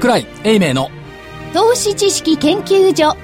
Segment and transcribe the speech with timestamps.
[0.00, 0.90] 桜井英明の。
[1.52, 3.14] 投資知識研究所。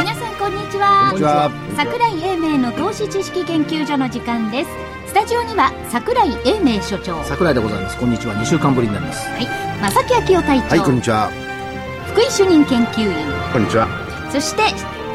[0.00, 1.10] 皆さんこんにちは。
[1.10, 1.52] こんにちは。
[1.76, 4.70] 桜井英明の投資知識研究所の時間です。
[5.06, 7.18] スタジオには桜井英明所長。
[7.18, 7.96] は桜井でございます。
[7.96, 8.34] こんにちは。
[8.34, 9.28] 2週間ぶりになります。
[9.38, 9.46] い。
[9.80, 11.30] 正木明夫隊長、はい、こんにちは。
[12.08, 13.52] 福井主任研究員。
[13.52, 13.86] こんにちは。
[14.32, 14.62] そして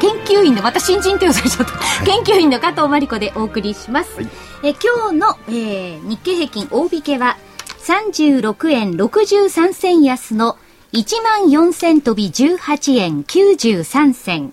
[0.00, 1.72] 研究員のまた新人って言われちゃった、
[2.04, 4.28] 研究員の加藤真理子でお送りします、はい。
[4.62, 7.36] え今日の、えー日経平均大引けは
[7.86, 10.56] 36円63銭安の
[10.92, 14.52] 1万4000飛び18円93銭。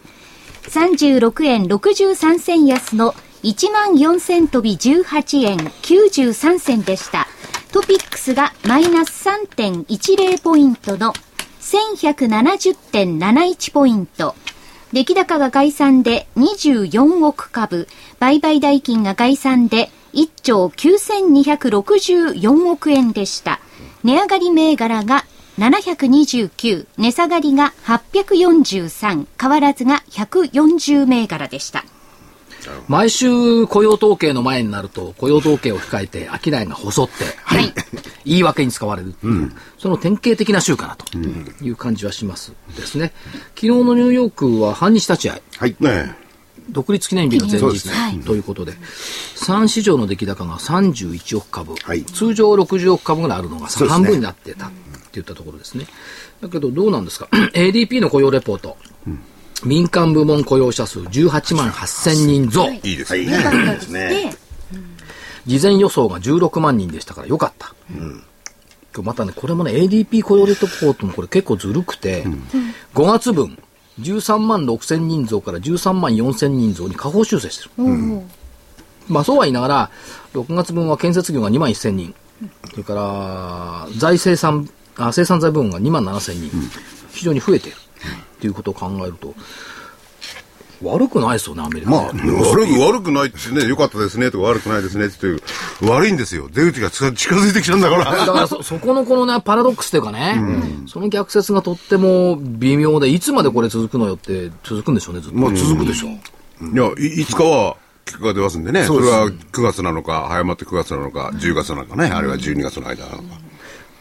[0.64, 3.14] 36円63銭安の
[3.44, 7.28] 1万4000飛び18円93銭でした。
[7.72, 11.14] トピックスがマイナス3.10ポイントの
[11.60, 14.36] 1170.71ポイント。
[14.94, 17.88] 出来高が概算で24億株、
[18.20, 23.60] 売買代金が概算で1兆9264億円でした。
[24.04, 25.26] 値上がり銘柄が
[25.58, 31.84] 729、値下がりが843、変わらずが140銘柄でした。
[32.88, 37.74] 毎週雇用統計の前になると雇用統計を控えて商いが細って、はい。
[38.26, 39.14] 言い訳に使われる、
[39.78, 41.18] その典型的な週かなと
[41.64, 43.14] いう感じはしますですね。
[43.56, 45.42] 昨日のニューヨークは反日立ち会い。
[45.58, 45.76] はい。
[45.80, 46.16] ね。
[46.70, 48.72] 独立記念日の前日、ということで、
[49.36, 52.04] 3市場の出来高が31億株、はい。
[52.04, 54.72] 通常60億株ぐらいあるのが半分になってたっ
[55.12, 55.86] ていったところですね。
[56.42, 58.78] だけどどうなんですか ?ADP の雇用レポート、
[59.66, 63.26] 民間部門雇用者数18万8000人増、いいですはい。
[63.26, 63.34] ね。
[63.34, 63.38] いい
[63.76, 64.36] ですね。
[65.46, 67.74] 事前予想が16万人でしたからよかった。
[68.96, 72.26] 今日またね、これもね、ADP 雇用レポートもこれ結構ずるくて、
[72.94, 73.58] 5月分、
[74.00, 77.72] 13万6千人増から13万4千人増に下方修正してる。
[79.08, 79.92] まあそうは言いながら、
[80.34, 82.16] 6月分は建設業が2万1000人、
[82.72, 86.52] それから財生産あ生産財部門が2万7000人、
[87.12, 87.78] 非常に増えている
[88.44, 89.34] っていうことを考えると、
[90.82, 95.42] 悪くないですよね、アメリカねまあ、悪く、悪くないってね、良かったですねとか悪くないですねっていう、
[95.90, 96.50] 悪いんですよ。
[96.52, 98.04] 出口が近づいてきたんだから。
[98.04, 100.44] だからそ、 そこのこのね、パラドックスというかね、
[100.88, 105.38] その逆説がとっても微妙で、いつまでこれ続くのよって続くんでしょうね、ずっと。
[105.38, 106.12] まあ続くでしょう。
[106.12, 108.84] いや、いいつかは結果が出ますんでね。
[108.84, 113.24] それは9月なのか、早まって9月なのか、10月なのかね、あるいは12月の間なのか。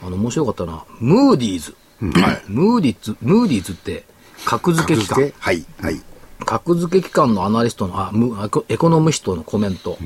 [0.04, 1.76] あの、面白かったな、ムーディーズ。
[2.00, 4.04] ムーディーズ、ムーディーズって、
[4.44, 5.32] 格付け機関。
[5.38, 5.64] はい。
[5.80, 6.00] はい。
[6.44, 9.98] 格付け機関のアナリストの、あ、ムエコエコノミストのコメント。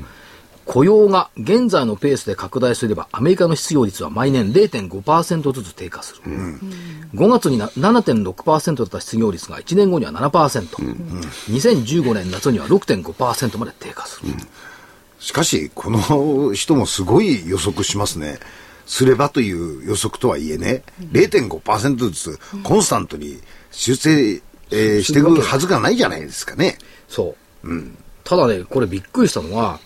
[0.65, 6.21] 雇用が現在のペースで拡大すれば、アメリカの失業率は毎年0.5%ずつ低下する。
[7.15, 10.67] 5月にな7.6%だった失業率が1年後には7%。
[11.49, 14.33] 2015年夏には6.5%まで低下する。
[15.19, 18.37] しかし、この人もすごい予測しますね。
[18.85, 23.39] すればという予測とはいえね、0.5%ずつコンスタントに
[23.71, 24.41] 修正、
[24.71, 26.77] えーしていくはずがないじゃないですかね。
[27.07, 27.67] そう。
[28.23, 29.79] ただね、これびっくりしたのは、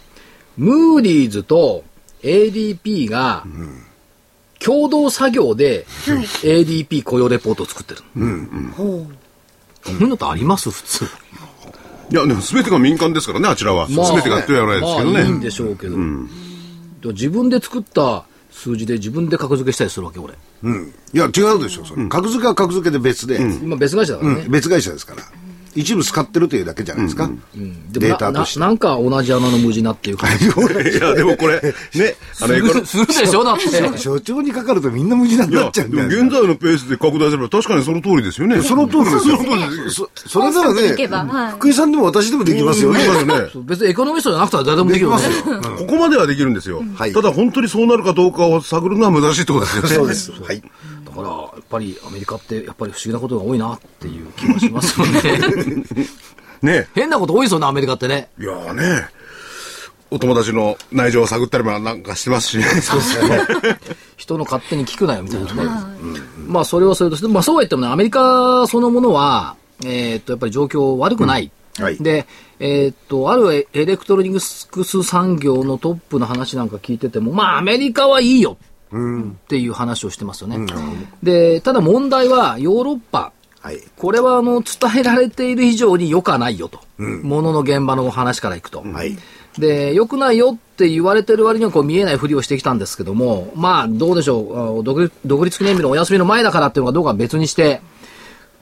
[0.57, 1.83] ムーディーズと
[2.23, 3.45] ADP が、
[4.59, 5.85] 共同作業で
[6.43, 8.01] ADP 雇用レポートを作ってる。
[8.75, 9.07] こ
[9.87, 10.69] ういうのってあります？
[10.69, 11.05] 普通。
[12.11, 13.87] いや、でも全てが民間ですからね、あちらは。
[13.89, 15.45] まあ全てがやってはないですけどまあいいんね。
[15.45, 15.93] でしょうけど。
[15.93, 16.27] でも
[17.05, 20.33] 自分で作った数字で自分で格付けしたりするわけ、俺。
[20.63, 20.93] うん。
[21.13, 21.85] いや、違うでしょ。
[21.85, 24.41] それ格付けは格付けで別で、今別会社だからね。
[24.41, 25.23] うん別会社ですから。
[25.75, 27.27] 一部使ってるというだけじゃないですか。
[27.27, 27.39] でも
[27.91, 30.45] データとしてなななんか同じ穴の無地なっていう感じ。
[30.47, 33.97] いや、でもこれ、ね、あの、エコノするでしょだって。
[33.97, 36.39] 所長にかかるとみんな無事にいやなっちゃうんでもじゃないですか。
[36.39, 38.61] 現在のペースで拡大すれば確かにその通りですよね。
[38.61, 39.37] その通りですよ。
[39.89, 42.99] そそれならねばはい、福井さんでも私でもできますよね。
[43.65, 45.23] 別にエコノミストじゃなくては誰でもできるよね。
[45.77, 46.83] ここまではできるんですよ。
[46.95, 49.89] はいただ本当にそうなるかどうかを探るのは難しいってことですよね。
[49.89, 50.31] そうです。
[50.31, 50.63] はい。
[51.15, 55.21] だから、やっぱりアメリカってやっぱり不思議なことが多いなっていう気がしますよね。
[56.61, 56.87] ね。
[56.95, 58.29] 変なこと多いですよね、アメリカってね。
[58.39, 59.09] いやーね。
[60.09, 62.63] お友達の内情を探ったりもなんかしてますしね。
[62.63, 63.79] そうですね。
[64.17, 65.69] 人の勝手に聞くなよみたいなね。
[66.47, 69.55] まあそれはそれとして、まあそうは言ってもね、アメリカそのものは、
[69.85, 71.51] えーっと、やっぱり状況悪くない。
[71.79, 72.27] はいで、
[72.59, 78.57] えーっと、あるエレクトロニクス産業のトップの話なんか聞いてても、まあアメリカはいいよ
[78.91, 80.65] っていう話をしてますよね。
[81.23, 83.79] で、ただ問題はヨーロッパ、はい。
[83.95, 86.79] これはあの伝えられている以上に良くはないよと。
[86.97, 88.81] ものの現場の話からいくと。
[88.81, 89.15] はい。
[89.57, 97.81] で、良くないよって言われてる割にはこう見えないふりをしてきたんですけども、まあどうでしょう、独立独立記念日のお休みの前だからっていうのがどうかは別にして、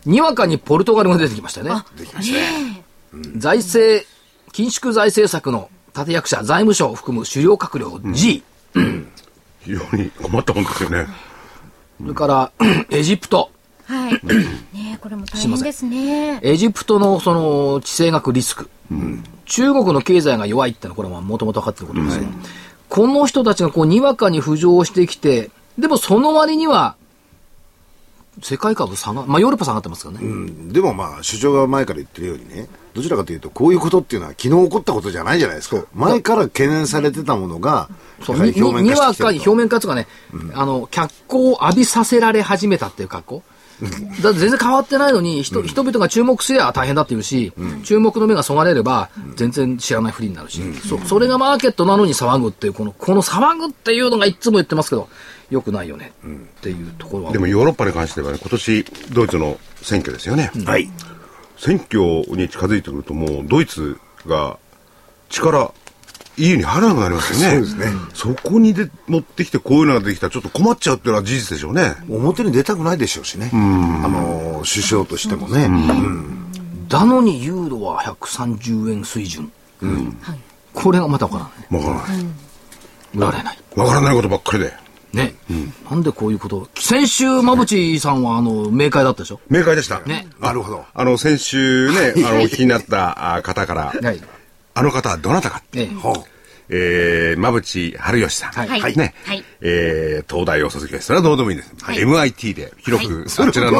[0.06, 1.84] にわかにポルトガルが出てきましたよね。
[1.98, 2.84] できましたね。
[3.38, 4.06] 財政、
[4.52, 8.44] 緊縮財政策の立役者、財務省を含む主要閣僚 G、
[9.62, 11.08] 非常に困ったもんですよね。
[12.02, 12.52] それから、
[12.92, 13.52] エジプト。
[13.86, 14.14] はい。
[14.74, 16.40] ねえこれも大変ですね。
[16.42, 18.70] エジプトのその地政学リスク。
[19.46, 22.28] 中国の経済が弱いってのはこれはもともと分かってることですね。
[22.88, 26.96] この人たちがこうにわかに浮上してきて、でもその割には、
[28.42, 30.26] 世界株下が、まあヨーロッパ下がってますからね。
[30.26, 35.84] うんでもまあ、首相が前から言ってるようにね、どちらかというと、こういうことっていうのは昨日起こったことじゃないじゃないですか。
[35.94, 37.90] 前から懸念されてたものが、
[38.24, 38.38] そう。
[38.40, 40.08] にににわかに表面化とかね、
[40.54, 43.44] あの、脚光を浴びさせられ始めたっていう格好。
[44.22, 47.54] だって全然変わってないのに、人人々が注目すれば大変だっていうし、
[47.84, 55.08] 注目の目がそがれれば、全然知らないふりになるし、そそれがマーケットなのに騒ぐっていう、この、この騒ぐっていうのがいつも言ってますけど、
[55.50, 57.32] よくないよね、っていうところは。
[57.32, 60.52] でもヨーロッパに関してはね、今年、ドイツの選挙ですよね。
[60.66, 60.90] はい。
[61.60, 64.58] 選挙に近づいてくるともう、ドイツが
[65.30, 65.74] 力、
[66.38, 67.68] EU に入らなくなりますよね。
[67.68, 71.96] そうですねそこにで持ってきてこういうのができたらちょっと困っちゃうっていうのは事実でしょうね。
[72.10, 73.52] 表に出たくないでしょうしね。
[73.54, 73.58] あ
[74.08, 75.70] の、首相としてもね。
[76.88, 79.52] だのにユーロは130円水準。
[80.74, 81.38] これがまたわか
[81.70, 81.86] らない。
[81.86, 82.26] わからない。
[83.16, 83.58] 売られない。
[83.76, 84.74] わからないことばっかりで。
[85.14, 85.36] ね。
[85.90, 89.40] なんでこういうことを先週、馬淵さんは、あの、明快だったでしょ？
[89.50, 90.00] 明快でした。
[90.02, 90.28] ね。
[90.40, 90.86] なるほど。
[90.94, 94.22] あの、先週ね、あの、 お聞きになったあ方から、はい。
[94.76, 95.62] あの方はどなたか。
[95.74, 95.96] ええ。
[95.96, 96.24] ほう
[96.70, 98.52] えー、馬淵春吉さん。
[98.52, 99.14] はいはいね。
[99.26, 101.74] はいえー、東大を卒業して、それはどうでもいいんです。
[101.82, 103.80] はい MIT で広く、それはあちらの、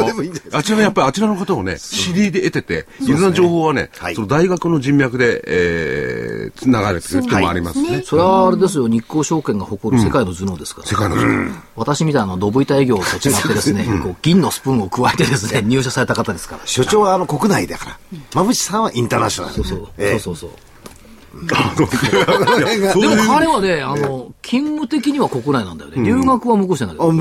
[0.52, 8.02] あちらの、やっぱりあちらの方をね、知りで得てて、いろんな情報はね、はいその大学の人脈で、えー、つながれてるっていうのもありますね。
[8.04, 10.88] それはあれですよ、日興証券が誇る世界の頭脳ですから。
[10.88, 11.60] 世界の情報。
[11.76, 16.62] 私みたいなドブ板営業と違ってですね、こう銀のスプーンを加えてですね、入社された方ですから。
[16.66, 18.00] 所長はあの国内だから。
[18.34, 19.56] 馬淵さんはインターナショナル。
[19.56, 19.88] そうそう。
[19.98, 20.69] ええそうそうそう。
[21.34, 26.04] でも彼はね、あの、勤務的には国内なんだよね。
[26.04, 27.12] 留学は向こうしてんだけあ、ど。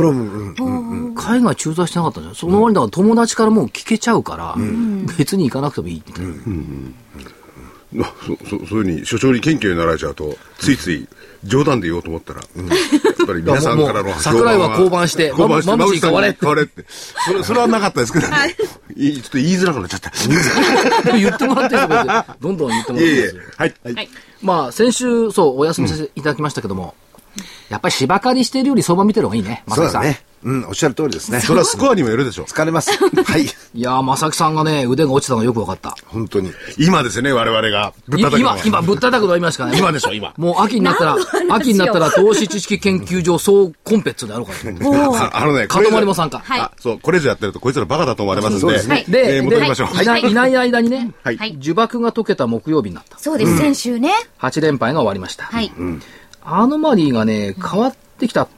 [1.15, 4.55] 海外駐在してなかったんじゃその割にだから友達からもう聞けちゃうから、
[5.19, 6.33] 別に行かなくてもいいみたいな。
[7.93, 11.09] まあそそそういうふうに所長に謙虚になられちゃうとついつい
[11.45, 16.55] 冗談で言おうと思ったら、やっぱり皆さんからの桜井は降板して降板してままぶしに変われって。
[16.55, 16.85] れって。
[16.89, 18.37] それそれはなかったですけど、ね。
[18.97, 19.09] い。
[19.09, 20.11] いちょっと言いづらくなっちゃった。
[21.17, 23.27] 言ってもらってるところで、どんどん言ってもらいえいえ。
[23.27, 23.43] ってますよ。
[23.57, 24.09] はい、はい。
[24.43, 26.95] まあ、先週、そう、お休みさせていただきましたけども、
[27.69, 29.93] やっぱり芝刈りしてるより相場見てる方がいいね、まさきさん。
[29.93, 30.28] そうだね。
[30.43, 31.41] うん、おっしゃる通りですね。
[31.41, 32.91] それはスコアにもよるでしょう疲れます。
[33.25, 33.43] はい。
[33.43, 35.97] いやー、まさきさんがね、腕が落ちたのがよく分かった。
[36.07, 36.53] 本当に。
[36.79, 39.79] 今ですね我々がぶっい叩く今、今、ぶったたくのは今しかない。
[39.79, 41.17] 今でしょ今もう秋になったら、
[41.51, 45.25] 秋になったら投資知識研究所総コンペッツでやろうかと。
[45.25, 46.41] あ あのねかとまりも参加。
[46.45, 53.19] はいあそうこれ以上やってるとこいつらバカだと思われますんでそうですねで、えー戻りましょう、でいないいない間にね、はいはい呪縛が解けた木曜日になった。
[53.19, 54.13] そうです、先週ね。
[54.41, 55.45] 8連敗が終わりました。
[55.45, 55.73] はい。
[56.45, 58.49] アノマリーがね、変わってきた。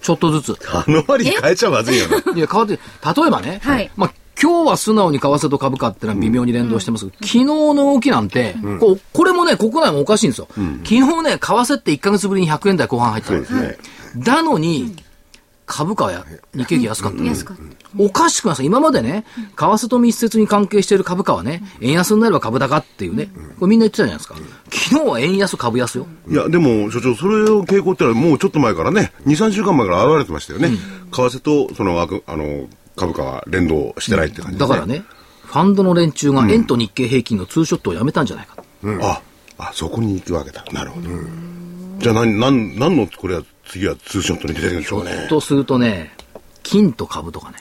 [0.00, 0.56] ちょっとずつ。
[0.68, 2.16] あの割に変えちゃまずいよな。
[2.34, 3.90] いや、変わって、例えばね、はい。
[3.96, 10.48] まあ、今日は素直に為替と株価ってのは微妙に連動してますけど、昨日の動きなんて、こうこれもね、国内もおかしいんですよ。
[10.84, 13.44] 昨日ね、為替って1ヶ月ぶりに100円台後半入ったの。
[14.16, 14.94] だのに、
[15.68, 17.22] 株価はや日経平均安かった。
[17.22, 17.62] 安かった。
[18.02, 18.62] おかしくないですか？
[18.64, 23.28] 今までね、為替と密接に関係している株価はね、円安になれば株高っていうね、
[23.60, 24.34] これみんな言ってたじゃないですか。
[24.70, 26.06] 昨日は円安株安よ。
[26.28, 30.70] いや、でも、所長、それの傾向ってのはもうちょっと前からね、2、3週間前から現れてましたよね。
[30.70, 30.76] 為
[31.12, 34.68] 替と、その、あくあの、株価は連動してないって感じですね。
[34.68, 35.04] だからね、
[35.44, 38.64] ファンドの連中が円と日経平均のツーショットをやめたんじゃないかと。
[39.06, 39.22] あ、
[39.58, 40.64] あ、そこに行くわけだ。
[40.72, 41.08] なるほど。
[42.00, 45.26] じゃあ、何、何、何の、これは、次はツーショットに出てるんでしょうね。
[45.28, 46.12] とするとね、
[46.62, 47.56] 金と株とかね、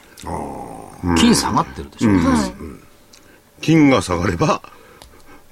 [1.17, 2.09] 金下がってるでしょ。
[3.61, 4.61] 金が下がれば、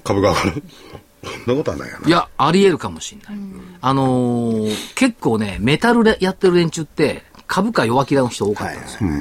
[0.04, 0.62] 株が上がる。
[1.24, 2.08] そんなことはないよな。
[2.08, 3.44] いや、あり得るかもしれない。
[3.80, 9.10] あのー結構ね、メタルでやってる連中って、株価弱気な人多かったんですよ。
[9.10, 9.18] だか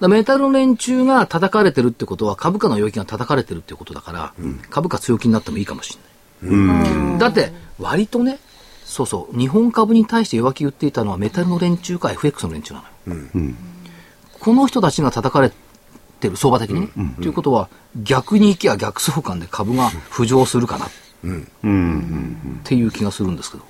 [0.00, 4.32] らメタルの連中が叩かれてるってことは、株価の弱気が叩かれてるってことだから、
[4.70, 5.98] 株価強気になってもいいかもし
[6.42, 7.18] れない。
[7.18, 8.38] だって、割とね、
[8.90, 13.54] そうそう、日本株に対して弱気言っていたのはメタルの連中か FX の連中なのよ。
[14.40, 15.52] この人たちが叩かれ
[16.18, 16.88] てる、相場的にね。
[17.20, 17.68] ということは、
[18.02, 20.86] 逆に行きゃ逆相関で株が浮上するかな。
[20.86, 20.88] っ
[22.64, 23.64] ていう気がするんですけど。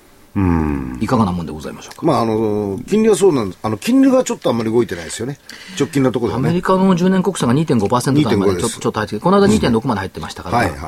[1.01, 2.05] いかがなもんでございましょうか？
[2.05, 3.59] まあ、あの、金利はそうなんです。
[3.61, 5.37] あの、金利がちょっとあんまり動いてないですよね。
[5.77, 6.47] 直近のところでね。
[6.47, 10.79] アメリカの10年国債が2.5%台まで2.5ちょっとちょっと入ってきて、この間2.6まで入ってましたから、はいはい。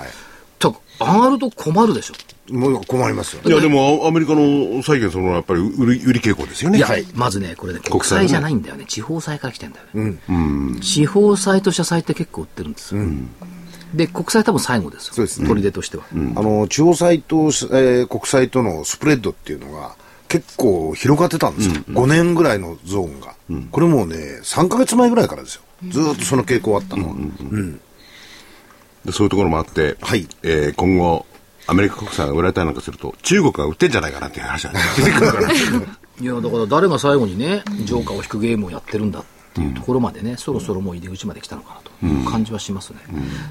[1.00, 2.13] と上がると困るでしょ。
[2.51, 3.50] もう困りますよい。
[3.50, 6.77] や、でも、アメリカの債券その、やっぱり売り、売り傾向ですよね。
[6.77, 8.85] いや、まずね、これね、国国債じゃないんだよね。
[8.85, 10.17] 地方債から来てんだよね。
[10.81, 13.01] 地方債と社債って結構売ってるんですよ。
[13.93, 15.13] で、国債多分最後ですよ。
[15.13, 16.03] そうですね取り出としては。
[16.13, 19.95] あの、地方債と、えー国債とのスプレッドっていうのが
[20.27, 21.75] 結構広がってたんですよ。
[21.89, 23.35] 5年ぐらいのゾーンが。
[23.71, 25.62] これもうね、3ヶ月前ぐらいからですよ。
[25.89, 27.13] ずーっとその傾向あったのは。
[27.13, 27.79] うん
[29.05, 31.25] でそういうところもあって、はいえー今後、
[31.67, 35.51] アメリカ国債が売られたりなんかすると、中国が売ってんじゃないかなっていう話が出てくるから。
[36.22, 43.00] いや、だから誰が最後にね、ジョーカーを引くゲームをやってるんだっていうところまでね、そろそろもう入り口まで来たのかなという感じはしますね。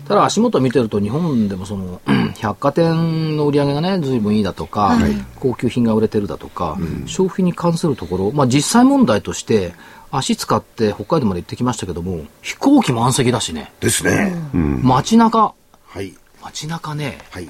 [0.07, 2.01] ただ足元見てると日本でもその、
[2.39, 4.99] 百貨店の売り上げがね、随分いいだとか、
[5.37, 9.75] 高級品が売れてるだとか、消費に関するところ、まあ実際問題として、
[10.11, 14.35] 足使って北海道まで行ってきましたけども、飛行機満席だしね、ですね。
[14.53, 15.55] 街中、
[15.87, 16.15] はい。
[16.43, 17.49] 街中ね、はい。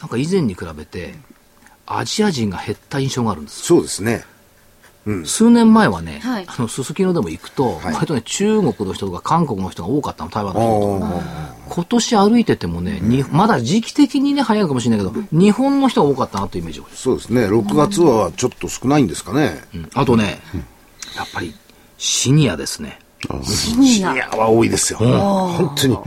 [0.00, 1.14] なんか以前に比べて、
[1.86, 4.24] アジア人が減った印象があるんですそうですね。
[5.24, 6.44] 数年前はね、はい。
[6.46, 7.94] あの、すすきのでも行くと、はい。
[7.94, 11.54] 割とね、中国の人とか韓国の人が多かったの、台湾の人とか。
[11.68, 17.46] 今年歩いててもね、にまだ時期的にね、早いかもしれないけど、日本の人が多かったなというイメージそうですね。
[17.46, 19.62] 6月はちょっと少ないんですかね。
[19.74, 19.90] うん。
[19.94, 20.40] あとね、
[21.16, 21.54] やっぱり、
[21.98, 22.98] シニアですね。
[23.44, 24.28] シニア。
[24.36, 24.98] は多いですよ。
[24.98, 25.98] 本当に。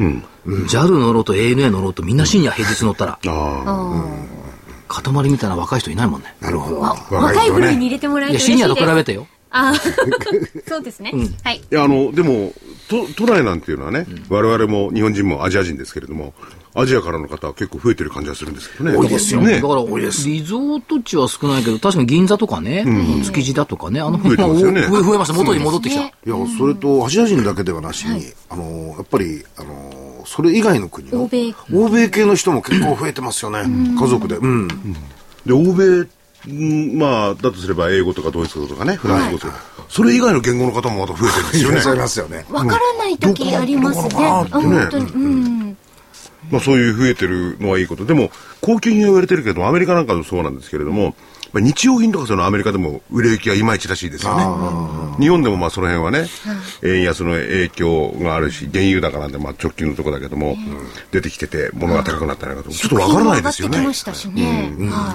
[0.48, 4.18] JAL 乗ろうと ANA 乗ろうとみんなシニア平日乗ったら、あ
[4.88, 6.34] 塊みたいな若い人いないもんね。
[6.42, 6.80] なるほど。
[6.80, 9.28] 若い部類に入れてもらえいや、て嬉しいですシニアと比べてよ。
[9.50, 9.74] あ
[10.68, 11.12] そうですね、
[11.44, 12.54] はいいや、あの、でも、
[12.90, 16.34] 都都内なんていうのはね、我々も日本人もアジア人ですけれども、
[16.74, 18.98] アジアからの方は結構増えてる感じがするんですけどね。
[18.98, 19.88] 多いですよねだから、リ
[20.44, 22.86] ゾート地は少ないけど、確かに銀座とかね、
[23.24, 25.34] 築地だとかね、あの辺は増えね増え増えました。
[25.34, 26.02] 元に戻ってきた。
[26.02, 33.64] いや、それと、アジア人だけではなしに、あの、やっぱり、あの、それ以外の国の、欧米欧米系の人も結構増えてますよね。
[33.64, 34.36] 家族で。
[34.36, 34.68] うん。
[35.46, 36.06] で、欧米、
[36.52, 39.54] んまあ、だとすれば英語とかドイツ語とかね、フランス語とか、
[39.88, 41.88] それ以外の言語の方もまた増えてるんですよねいらっし。
[41.88, 42.46] ゃいますよね。
[42.50, 44.26] わからない時ありますね。
[44.26, 45.06] あ本当に。
[45.06, 45.78] うん。
[46.52, 48.04] まあそういう増えてるのはいいこと。
[48.06, 48.30] でも、
[48.60, 51.16] 高級品は売れてるけど、アメリカなんかもそうなんですけれども、
[51.54, 54.44] まあ日用品とかそのアメリカでも売れ行きがいまいちらしいですよね。
[55.20, 56.28] 日本でもまあその辺はね、
[56.84, 60.56] 円安の影響があるし、原油高なんてまあ直近のところだけども、
[61.12, 63.80] 出てきてて物が高くなったりなんかと、ちょっとわからないですよね。
[63.80, 63.92] 今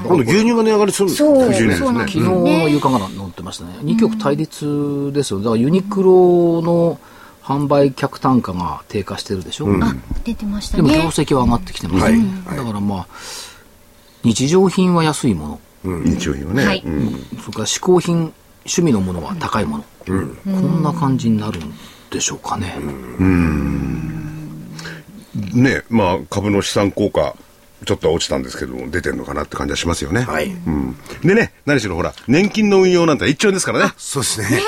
[0.08, 1.78] 度牛乳が値上がりするんですそう、そうです。
[1.78, 3.76] 昨日の夕刊が載ってましたね。
[3.82, 5.38] 二極対立ですよ。
[5.40, 6.98] だからユニクロの
[7.42, 9.66] 販売客単価が低下してるでしょ。
[9.82, 11.06] あ、出てましたでも業ね。
[11.08, 12.14] 績は上がってきてます、はい。
[12.56, 13.06] だからまあ、
[14.22, 16.66] 日常品は安いもの、日用品はね。
[16.66, 18.32] はいうんそれから嗜好品、
[18.64, 19.84] 趣味のものは高いもの。
[20.04, 20.12] こ
[20.50, 21.74] んな感じになるん
[22.10, 22.76] でしょうかね。
[25.34, 27.34] ね、まあ株の資産効果、
[27.84, 30.22] ちょっとは落ちたんですけども、出てるのかなって感じはしますよね。
[30.22, 30.96] はいうん。
[31.24, 33.92] でね、何しろほら、年金の運用なんて1兆円ですからね。
[33.96, 34.60] そうですね。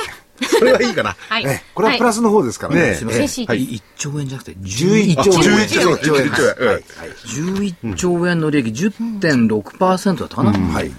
[0.42, 1.16] それはいいかな。
[1.28, 1.46] はい。
[1.46, 2.80] えこれはプラスの方ですからね。
[2.90, 3.20] ねすみません。
[3.20, 5.40] 嬉しいです1兆円じゃなくて11 11兆円。
[5.40, 6.26] 11兆円11兆円。
[6.26, 6.74] 11兆円はい。
[6.74, 10.90] はい11兆円の利益10.6%だったかな、はい。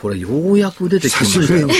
[0.00, 1.66] これようやく出てきてましたよ。
[1.66, 1.74] ね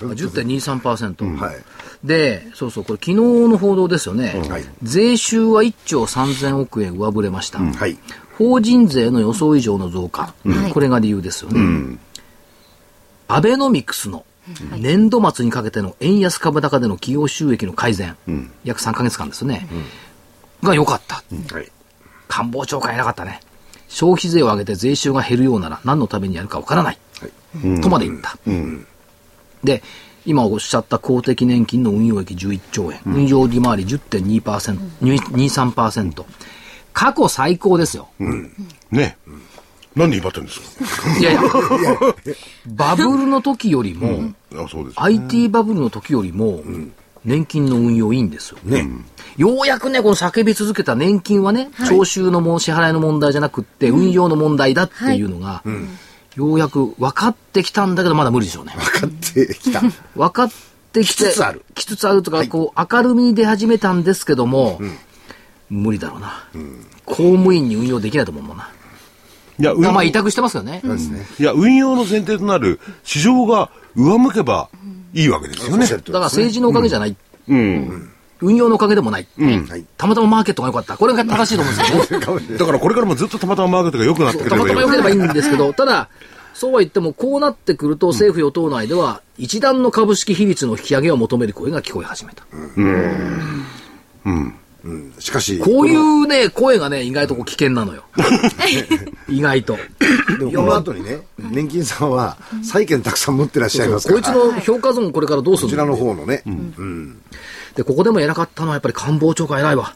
[0.00, 1.36] 10.23%。
[1.36, 1.56] はい。
[2.04, 4.40] で、そうそう、これ昨日の報道ですよね。
[4.48, 7.58] はい税収は1兆3000億円上振れました。
[7.58, 7.98] はい。
[8.38, 10.34] 法人税の予想以上の増加。
[10.44, 11.98] はいこれが理由ですよね。
[13.26, 14.24] アベノミクスの
[14.76, 18.16] 年度末にかけての円安株高での企業収益の改善。
[18.64, 19.66] 約3ヶ月間ですね。
[20.62, 21.22] が良かった。
[21.54, 21.70] はい。
[22.28, 23.40] 官房長官偉かったね。
[23.88, 26.98] 消費税を上げて税収が減るようなら何のためにやるかわからない。
[27.82, 28.36] とまで言った。
[29.62, 29.82] で、
[30.26, 36.24] 今おっしゃった公的年金の運用益11兆円、運用利回り10.2%、23%。
[36.92, 38.08] 過去最高ですよ。
[38.90, 39.16] ね。
[39.96, 40.60] なんで威張ってるんです
[41.00, 41.18] か？
[41.18, 41.42] いやいや、
[42.66, 45.00] バブルの時よりも、あ、そうです。
[45.00, 46.62] IT バブルの時よりも、
[47.24, 48.58] 年金の運用いいんですよ。
[48.64, 48.88] ね。
[49.36, 55.62] ようやくね、この叫び続けた年金はね、徴収のもう支払いの問題じゃなくって、運用の問題だっていうのが、
[56.36, 58.74] ようやく分かってきたんだけど、まだ無理でしょうね。
[58.76, 59.80] 分かってきた。
[60.16, 60.50] 分かっ
[60.92, 64.80] てきて、きつつあるきつつあるとか、こう、明るみに出始めたんですけども、
[65.70, 66.44] 無理だろうな。
[67.06, 68.68] 公務員に運用できないと思うもんな。
[69.58, 70.80] いや、委託してますよね。
[70.84, 71.26] そうですね。
[71.38, 74.68] いや、運用の前提となる市場が上向けば
[75.12, 75.86] いいわけですよね。
[75.86, 77.16] だから政治のおかげじゃない。
[77.48, 78.10] うん。
[78.40, 79.26] 運用のおかげでもない。
[79.38, 79.84] はい。
[79.96, 80.96] たまたまマーケットが良かった。
[80.96, 82.46] これが正しいと思うんですけどね。
[82.58, 86.08] だからこれからもずっとたまたまマーケットが良くなってくれたまたまばいい良ければいいんですけど、ただ、
[86.52, 92.44] そうは言っても、こうなってくると、政府与党内では、一段の株式比率の引き上げを求める声が聞こえ始めた。
[95.18, 98.04] しかし、こういうね、声がね、意外とこう危険なのよ。
[99.28, 99.78] 意外と。
[100.38, 104.20] でもこの後にね、年金さんは債券たくさん持ってらっしゃいますから。
[104.20, 105.86] こいつの評価損これからどうするの？
[105.86, 106.42] こちらの方のね。
[106.46, 107.18] うん。
[107.74, 109.94] で、ここでも偉かったのはやっぱり官房長官偉いわ。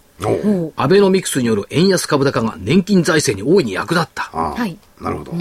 [0.76, 4.30] アベノミクスによる円安株高が年金財政に大いに役立った。
[4.32, 5.32] はいなるほど。
[5.32, 5.34] っ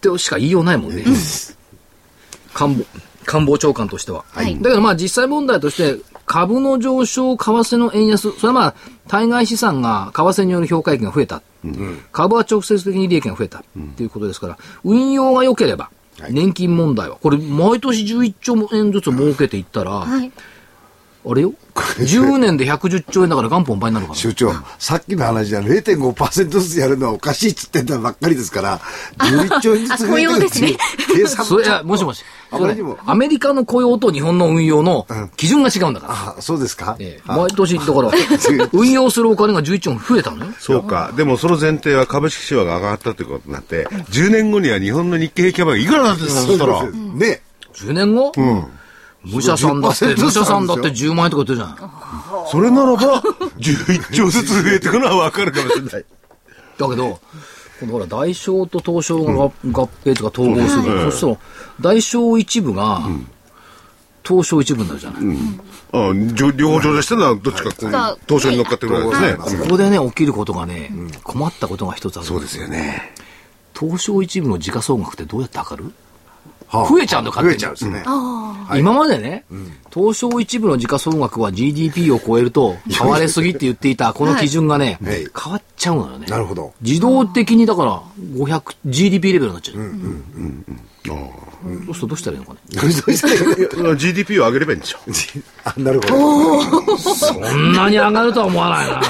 [0.00, 1.04] てしか言いようないもんね。
[2.54, 2.84] 官房、
[3.24, 4.24] 官房長官としては。
[4.30, 6.00] はいだけどまあ実際問題として、
[6.30, 8.74] 株の上昇、為替の円安、それはまあ、
[9.08, 11.42] 対外資産が為替による評価益が増えた。
[12.12, 13.58] 株は直接的に利益が増えた。
[13.58, 13.62] っ
[13.96, 20.30] ていうことですから、運用が良ければ、はい年金問題は、これ毎年11兆円ずつ儲けていったら、はい。
[21.22, 21.52] あれよ
[21.98, 24.18] ?10 年で110兆円だから元本倍になるから。
[24.18, 28.80] 所長、さっきの話じゃ0.5%ずつやるのはおかしいっつってんだばっかりですから、
[29.18, 30.76] 11兆円ずつ増えてるっていう
[31.14, 32.24] 計算それ、いや、もしもし。
[32.50, 32.74] それ
[33.06, 36.14] アメリカの雇用と日本の運用の基準が違うんだから。
[36.38, 36.96] あ、そうですか？
[36.98, 38.10] ええあ毎年、だから、
[38.72, 40.52] 運用するお金が11兆円増えたのよ。
[40.58, 41.12] そうか。
[41.16, 46.82] でもその前提は株式市場が上がったということになって、10年後には日本の日経平均株がいくらなんですかそしたら。
[46.86, 47.42] ね。
[47.74, 48.32] 10年後？
[49.24, 51.90] 武者さんだって、10%武者さんだって10万円とか言ってるじゃん。
[52.50, 53.22] それならば、
[53.58, 55.90] 11兆ずつ増えていくのはわかるかもしれない。
[55.92, 57.20] だけど、
[57.80, 61.10] このほら、大商と東証が合合併とか統合する。
[61.10, 61.36] そしたら、
[61.80, 63.02] 大商一部が、
[64.26, 65.22] 東証一部になるじゃない。
[65.92, 69.62] あじょ両方上場してるのはどっちかこう東証に乗っかってるわけですね。
[69.64, 70.92] ここでね、起きることがね、
[71.24, 72.26] 困ったことが一つある。
[72.26, 73.12] そうですよね。
[73.78, 75.84] 東証一部の時価総額ってどうやって測る？
[75.86, 76.09] はあ
[76.72, 78.02] 増えちゃうんだよ勝手に増えちゃうんですね。
[78.78, 79.44] 今までね、
[79.92, 86.26] 東証一部の時価総額は GDP を超えると、買われすぎって言っていたこの基準がね、はい変わっちゃうのよね。
[86.26, 86.72] なるほど。
[86.80, 88.02] 自動的にだから、
[88.34, 89.76] 500、GDP レベルになっちゃう。
[91.86, 92.60] そうするとどうしたらいいのかね。
[92.80, 94.98] どうしたらいいの GDP を上げればいいんでしょ。
[95.64, 96.96] あ、なるほど。
[96.98, 99.00] そんなに上がるとは思わないな。
[99.00, 99.02] あ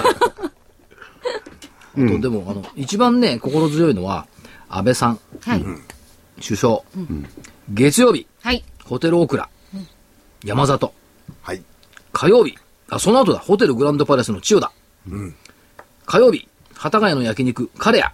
[1.96, 4.26] と、でも、あの、一番ね、心強いのは、
[4.68, 5.64] 安倍さん、はい。
[6.40, 6.82] 首相、
[7.70, 8.64] 月曜日、はい。
[8.84, 9.48] ホテルオクラ、
[10.44, 10.92] 山里、
[11.42, 11.62] はい。
[12.12, 12.56] 火曜日、
[12.88, 14.72] あ、その後だ、ホテルグランドパレスの千代田。
[16.06, 18.12] 火曜日、幡ヶ谷の焼肉、カレア。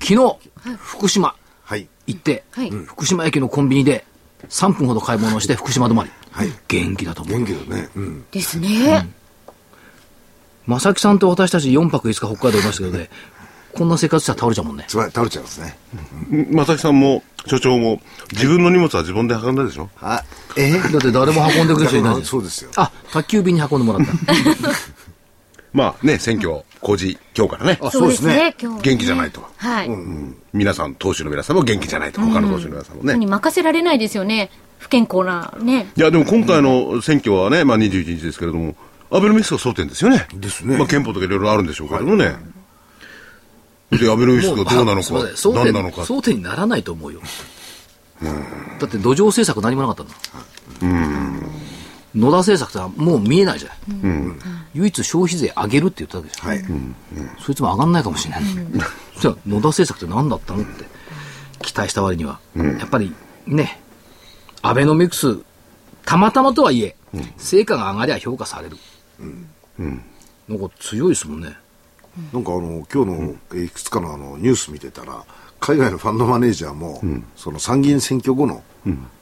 [0.00, 0.38] 昨日、
[0.78, 1.88] 福島はい。
[2.06, 4.04] 行って、はい福島駅のコンビニで
[4.48, 6.10] 3分ほど買い物をして福島止まり。
[6.32, 7.38] はい元気だと思う。
[7.38, 7.88] 元気だね。
[7.94, 8.24] うん。
[8.30, 9.08] ですね。
[10.66, 13.10] 正木さんと私たち4泊5日北海道いましたけどね、
[13.74, 14.84] こんな生活したら倒れちゃうもんね。
[14.88, 15.76] つまり倒れちゃうんですね。
[16.50, 18.00] 正木さんも所長も
[18.32, 19.88] 自分の荷物は自分で運んだでしょ？
[20.00, 20.22] あ、
[20.56, 20.72] え？
[20.72, 22.70] だって誰も運んでくれる人いないじゃんそうですよ。
[22.76, 24.12] あ、宅急便に運んでもらった。
[25.72, 27.78] まあね、選挙、公示、今日からね。
[27.80, 28.56] あそうですね。
[28.60, 28.82] 今日。
[28.82, 29.46] 元気じゃないと。
[29.56, 29.90] はい。
[30.52, 32.20] 皆さん、党首の皆さんも元気じゃないと。
[32.20, 33.16] 他の党首の皆さんもね。
[33.16, 34.50] に任せられないですよね。
[34.78, 35.92] 不健康なね。
[35.96, 38.74] いや、でも今回の選挙はね、まあ21日ですけれども、
[39.12, 40.26] アベノミクスが争点ですよね。
[40.34, 42.34] ですねまあ憲法とかいろいろあるんでしょうけれどもね。
[43.90, 45.14] で、アベノミクスがどうなのか
[45.54, 46.02] 何なのか。
[46.02, 47.20] 争点にならないと思うよ。
[48.22, 50.14] だって土壌政策何もなかったんだ。
[52.14, 54.38] 野田政策ってもう見えないじゃん。
[54.74, 56.48] 唯一消費税上げるって言ったわけじゃん。
[56.48, 56.64] はい。
[57.40, 58.42] そいつも上がんないかもしれない。
[59.20, 60.84] じゃあ野田政策って何だったのって
[61.60, 62.40] 期待した割には。
[62.56, 63.12] やっぱり
[63.46, 63.80] ね、
[64.62, 65.38] アベノミクス、
[66.04, 66.96] たまたまとはいえ、
[67.36, 68.76] 成果が上がりゃ評価される。
[70.48, 71.56] なんか強いですもんね。
[72.32, 75.24] なんかあの、今日のえーいくつかのあのニュース見てたら、
[75.60, 77.02] 海外のファンドマネージャーも、
[77.36, 78.62] その参議院選挙後の、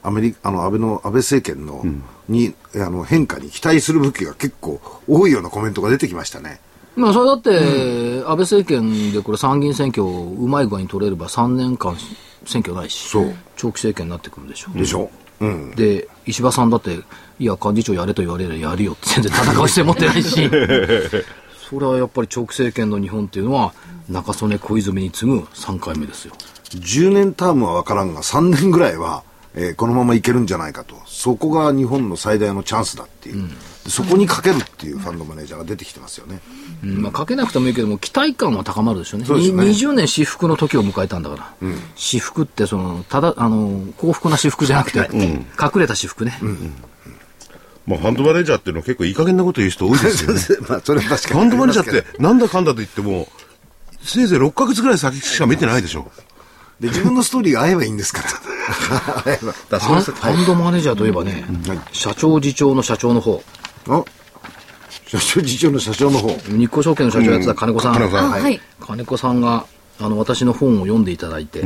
[0.03, 1.83] アメリカ、あの、安倍の、安倍政権の、
[2.29, 6.61] に、あの、変化に期待する武器が結構多いようなコメントが出てきましたね。
[6.95, 11.97] まあ、それだって、安倍政権でこれ参議院選挙をうまい具合に取れれば3年間
[12.45, 14.71] 選挙ないし、長期政権になってくるでしょ。
[14.71, 15.09] でしょ。
[15.41, 15.71] うん。
[15.75, 16.99] で、石破さんだって、
[17.39, 20.49] いや、幹事長やれと言われればやるよって全然戦う姿勢持ってないし、
[21.69, 23.73] それはやっぱり長期政権の日本っていうのは、
[24.09, 26.33] 中曽根小泉に次ぐ3回目ですよ。
[26.71, 30.95] 10年タームは分からんが、3年ぐらいは、えーこのままいけるんじゃないかと。
[31.05, 33.47] そこが日本の最大のチャンスだっていう。
[33.83, 36.39] でそこにかけるっていうファンドマネージャーが出てきてますよね。
[36.83, 39.25] うんまあ、かけなくてもいいけども、期待感は高まるでしょうね。
[39.27, 41.69] そうねに20年私服の時を迎えたんだから。
[41.95, 46.39] 私服って、その、ただ、あの、幸福な私服じゃなくて、隠れた私服ね。
[47.89, 50.41] まあ、ファンドマネージャーっていうのは結構いい加減なこと言う人多いですよね。
[50.69, 51.39] まあ、それは確かに。
[51.39, 53.27] ファンドマネージャーって、なんだかんだと言っても、
[54.03, 56.11] せいぜい6ヶ月ぐらい先しか見てないでしょ。
[56.79, 59.23] で、自分のストーリーが合えばいいんですから。
[59.25, 59.53] 合えば。
[59.71, 61.43] だファンファンドマネージャーといえばね、
[61.91, 63.43] 社長次長の社長の方、
[63.87, 64.03] あ
[65.07, 66.29] 社長、次長の社長の方。
[66.47, 68.61] 日興証券の社長やってた金子さん、金子さんあ、はい。
[68.79, 69.65] 金子さんが
[69.99, 71.63] あの私の本を読んでいただいて、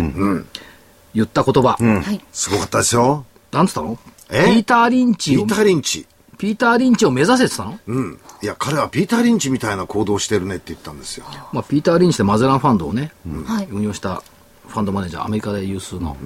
[1.14, 2.22] 言った言葉、はい。
[2.32, 3.26] すごかったですよ。
[3.52, 4.00] なんつったの？
[4.30, 6.08] ピえーター・リンチをピーター・リンチ。
[6.38, 8.20] ピーター・リンチを目指せってたの、うん。
[8.42, 11.26] いや、彼はピーター・リンチみたいな行動をしてるねって言ったんですよ。
[11.52, 13.12] まあ、ピーター・リンチってマゼランファンドをね、
[13.46, 13.68] はい。
[13.72, 14.24] 運用した
[14.68, 16.26] ファンドマネージャー、アメリカで有数のフ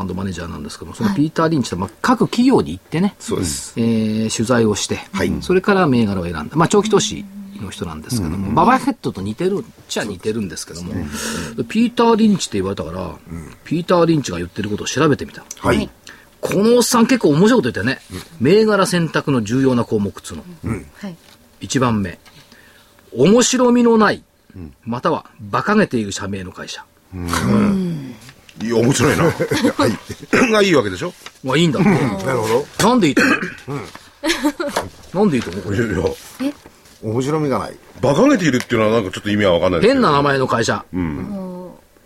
[0.00, 3.74] ァンドマネージャーなんですけども、そのピーター・リンチと、まあ、各企業に行ってね、そうです。
[3.76, 4.98] えー取材をして、
[5.40, 7.24] それから銘柄を選んだ、まあ、長期投資
[7.60, 10.92] の人なんですけども、ババフェットと似てるっちゃ似てるんですけども、
[11.68, 13.10] ピーター・リンチって言われたから、
[13.64, 15.44] ピーター・リンチが言ってることを調べてみた。
[15.58, 15.88] はい。
[16.42, 18.02] このおっさん結構面白いこと言ったよね。
[18.40, 20.44] 銘柄選択の重要な項目っつうの。
[21.00, 21.16] はい。
[21.60, 22.18] 1番目。
[23.16, 24.24] 面白みのない、
[24.84, 26.84] または馬鹿げている社名の会社。
[28.60, 29.24] いや、面白いな。
[29.24, 29.30] は
[29.86, 29.92] い。
[30.50, 31.12] がいいわけでしょ？
[31.44, 31.88] まあいいんだって。
[31.88, 32.66] なるほど。
[32.88, 33.30] なんでいいと思
[33.76, 35.62] う、なんでいいと思う？
[35.62, 36.04] これいやいや
[37.02, 37.76] 面白みがない。
[38.02, 40.84] 馬鹿げているっていうのはなんかちょっと意味はわかんないですけど変な名前の会社。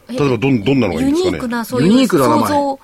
[0.08, 1.32] 例えばどん、どんなのがいいユんですかね？
[1.32, 2.78] ニークな、そういうユニークな名前想像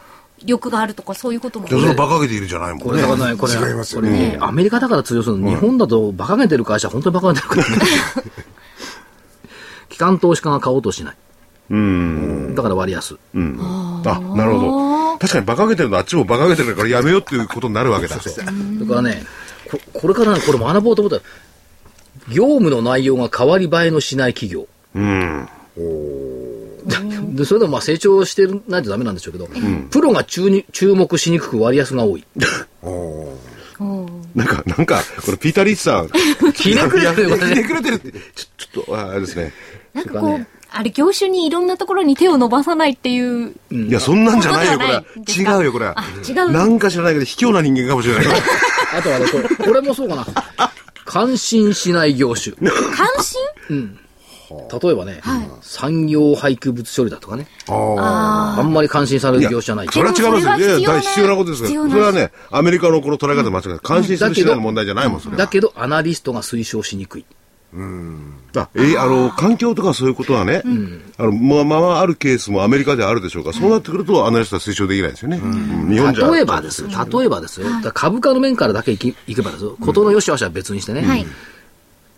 [0.44, 1.68] 力があるとか、そういうことも。
[1.68, 3.02] それ馬鹿げているじゃないもんねこれ。
[3.02, 5.48] だからね、これ、違いますよこれね、アメリカだから通用するの。
[5.48, 7.76] 日本だと馬鹿げてる会社、本当に馬鹿げてるから、ね。
[9.88, 11.16] 機関投資家が買おうとしない。
[11.70, 12.54] うん。
[12.54, 13.16] だから割安。
[13.34, 14.02] うん。
[14.04, 14.60] あ、なるほ
[15.12, 15.18] ど。
[15.18, 18.16] 確かに馬鹿げてるのあっちも馬鹿げてるからやめようっていうことになるわけだ。
[18.16, 19.24] だからね、
[19.70, 21.22] ここれからね、これ学ぼうと思ったら、
[22.28, 24.66] 業務の内容が変わり映えのしない企業。
[24.94, 25.48] うん。
[27.34, 29.48] で、それでもまあ成長してるないとダメなんでしょうけど、
[29.90, 32.24] プロが注に注目しにくく割安が多い。
[34.34, 36.08] なんか、なんか、これピーター・リーチさん。
[36.54, 38.12] ひねくれてるひねくれてるって。
[38.12, 38.20] ちょ、
[38.56, 39.52] ちょっと、ああれですね。
[39.92, 43.54] なんかこう、あれ、業種にいろんなところに手を伸ばさないっていう。
[43.70, 45.34] いや、そんなんじゃないよ、これ。
[45.34, 46.04] 違うよ、これはあ。
[46.26, 48.26] 違うなんか知らないけど、卑怯な人間かもしれない。
[48.96, 50.26] あとはね、これ、これもそうかな。
[51.04, 52.56] 感心しない業種。
[52.56, 53.06] 関
[53.68, 53.98] 心？
[54.82, 55.20] 例えばね、
[55.60, 57.46] 産業廃棄物処理だとかね。
[57.68, 59.88] ああんまり感心される業種じゃない。
[59.90, 60.78] それは違いますよ。
[60.78, 61.68] いや、大必要なことですよ。
[61.68, 63.78] 必要なそれはね、アメリカのこの捉え方間違いない。
[63.80, 65.38] 感心するの問題じゃないもん、それは。
[65.38, 67.24] だけど、アナリストが推奨しにくい。
[67.74, 70.62] あ、えーあの、環境とかそういうことはね、
[71.16, 75.40] あの、まあ、まあ、あるケースもアメリカではあるでしょうから、そうなってくると、アナリストは推奨できないですよね。
[75.42, 76.30] うん日本じゃ。
[76.30, 77.62] 例えばですよ、例えばです
[77.94, 81.26] 株価の面からだけいけばですよ、ことの良し悪しは別にしてね、はい。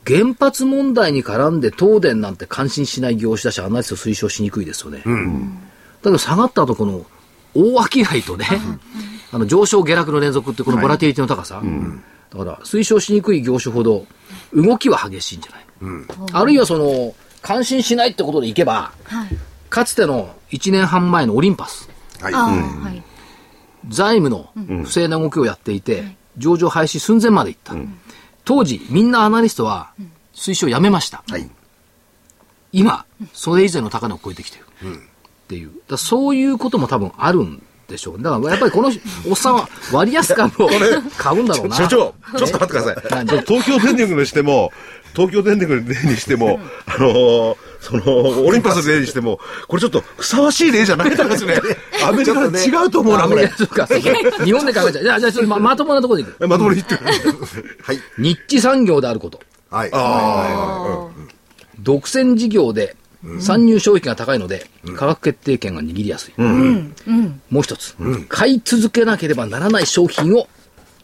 [0.06, 4.98] 原発問題に絡んで東電なんて感心しない業種だし、アナリスト推奨しにくいですよね。
[4.98, 5.04] だ
[6.04, 7.06] けど下がった後この
[7.54, 8.46] 大商いとね、
[9.32, 11.62] あの上昇下落の連続ってこのボラティリティの高さ、
[12.30, 14.06] だから推奨しにくい業種ほど
[14.52, 15.64] 動きは激しいんじゃない？
[16.32, 19.28] の、あるいはその、感心しないってことでいけば、はい。
[19.70, 21.88] かつての1年半前のオリンパス、
[22.22, 22.26] あ。
[22.30, 23.02] はい。
[23.88, 24.50] 財務の
[24.84, 27.74] 不正な動きをやっていて、上場廃止寸前まで行った。
[28.44, 29.92] 当時、みんなアナリストは
[30.34, 31.24] 推奨をやめました。
[31.28, 31.48] はい。
[32.72, 34.64] 今、それ以前の高値を超えてきてる。
[35.44, 35.72] っていう。
[35.88, 38.22] だそういうことも多分あるんでしょう。
[38.22, 38.90] だからやっぱりこの
[39.28, 40.68] おっさんは割安株を
[41.16, 41.76] 買うんだろうな。
[41.76, 43.26] 所長、ちょっと待ってください。
[43.46, 44.72] 東京電力にしても、
[45.14, 51.60] 東京電力にしても、あのーその、オリンパスでにしても、これちょっとふさわしい例じゃないですね。
[52.02, 55.02] アメリカと違うと思うな、これ日本で考えちゃう。
[55.02, 56.48] じゃあ、じゃあちょっとままともなところでいく。
[56.48, 57.00] まともに言ってる。
[57.82, 57.98] はい。
[58.16, 59.38] 日地産業であること。
[59.70, 59.90] はい。
[61.78, 62.96] 独占事業で
[63.40, 66.34] 参入障壁が高いので、価格決定権が握りやすい。
[67.50, 67.96] もう一つ、
[68.28, 70.48] 買い続けなければならない商品を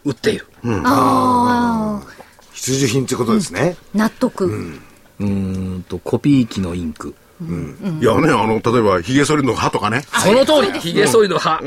[0.04, 0.46] 売っている。
[0.84, 2.06] ああ、
[2.52, 3.76] 必需品ってことですね。
[3.94, 4.46] 納得。
[4.46, 7.14] うーんと、コピー機のインク。
[7.42, 10.02] いやね、あの、例えば、髭剃りの歯とかね。
[10.22, 11.58] その通り、髭剃りの歯。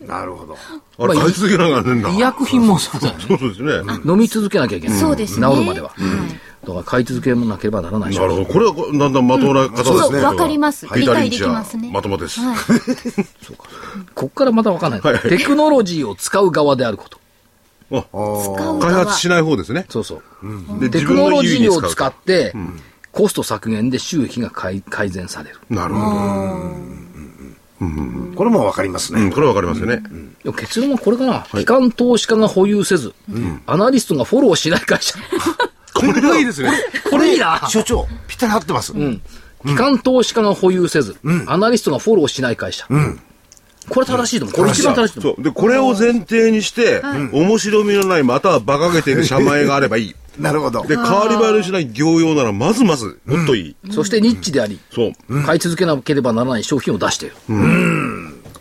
[0.00, 0.56] なるほど。
[0.98, 2.10] あれ、買い続けながらねんだ。
[2.10, 3.24] 医薬品もそうだよね。
[3.28, 4.00] そうですね。
[4.04, 4.98] 飲み続けなきゃいけない。
[4.98, 5.92] そうですね治るまでは。
[6.62, 8.46] だから買い続けなければならないなるほど。
[8.46, 9.98] これは、だんだんまともな方ですね。
[9.98, 12.40] そうわかります理解できますねはまともです。
[14.14, 15.00] こっからまたわかんない。
[15.00, 17.18] はいはいテクノロジーを使う側であること。
[17.90, 19.86] あ使う開側発しない方ですね。
[19.88, 20.80] そうそう。
[20.80, 22.54] でテクノロジーを使使って、
[23.10, 25.58] コスト削減で収益が改改善される。
[25.68, 25.74] う。
[25.74, 26.00] なるほ
[28.36, 29.18] これもわかりますど。
[29.18, 29.32] うん、ね。
[29.32, 30.02] これはわかりますよね。
[30.44, 31.46] でも結論はこれかな。
[31.50, 33.12] 機関投資家が保有せず、
[33.66, 35.18] アナリストがフォローしない会社。
[36.06, 36.70] これがいいですね。
[37.10, 37.66] これいいな。
[37.68, 38.92] 所長、ぴったり合ってます。
[38.92, 39.20] うん
[39.64, 42.84] 機関投資家が保有せず、アナリストがフォローしない会社。
[42.90, 43.20] うん
[43.88, 44.56] これ正しいと思う。
[44.56, 45.42] これ一番正しいと思う。
[45.42, 50.14] で、これを前提にして、面白みのない、または馬鹿げている社前があればいい。
[50.38, 50.82] なるほど。
[50.82, 53.76] で、変わり映えのしない業用なら、まずまず、もっといい。
[53.90, 55.42] そしてニッチであり、そう。
[55.42, 57.34] 買い続けなければならない商品を出している。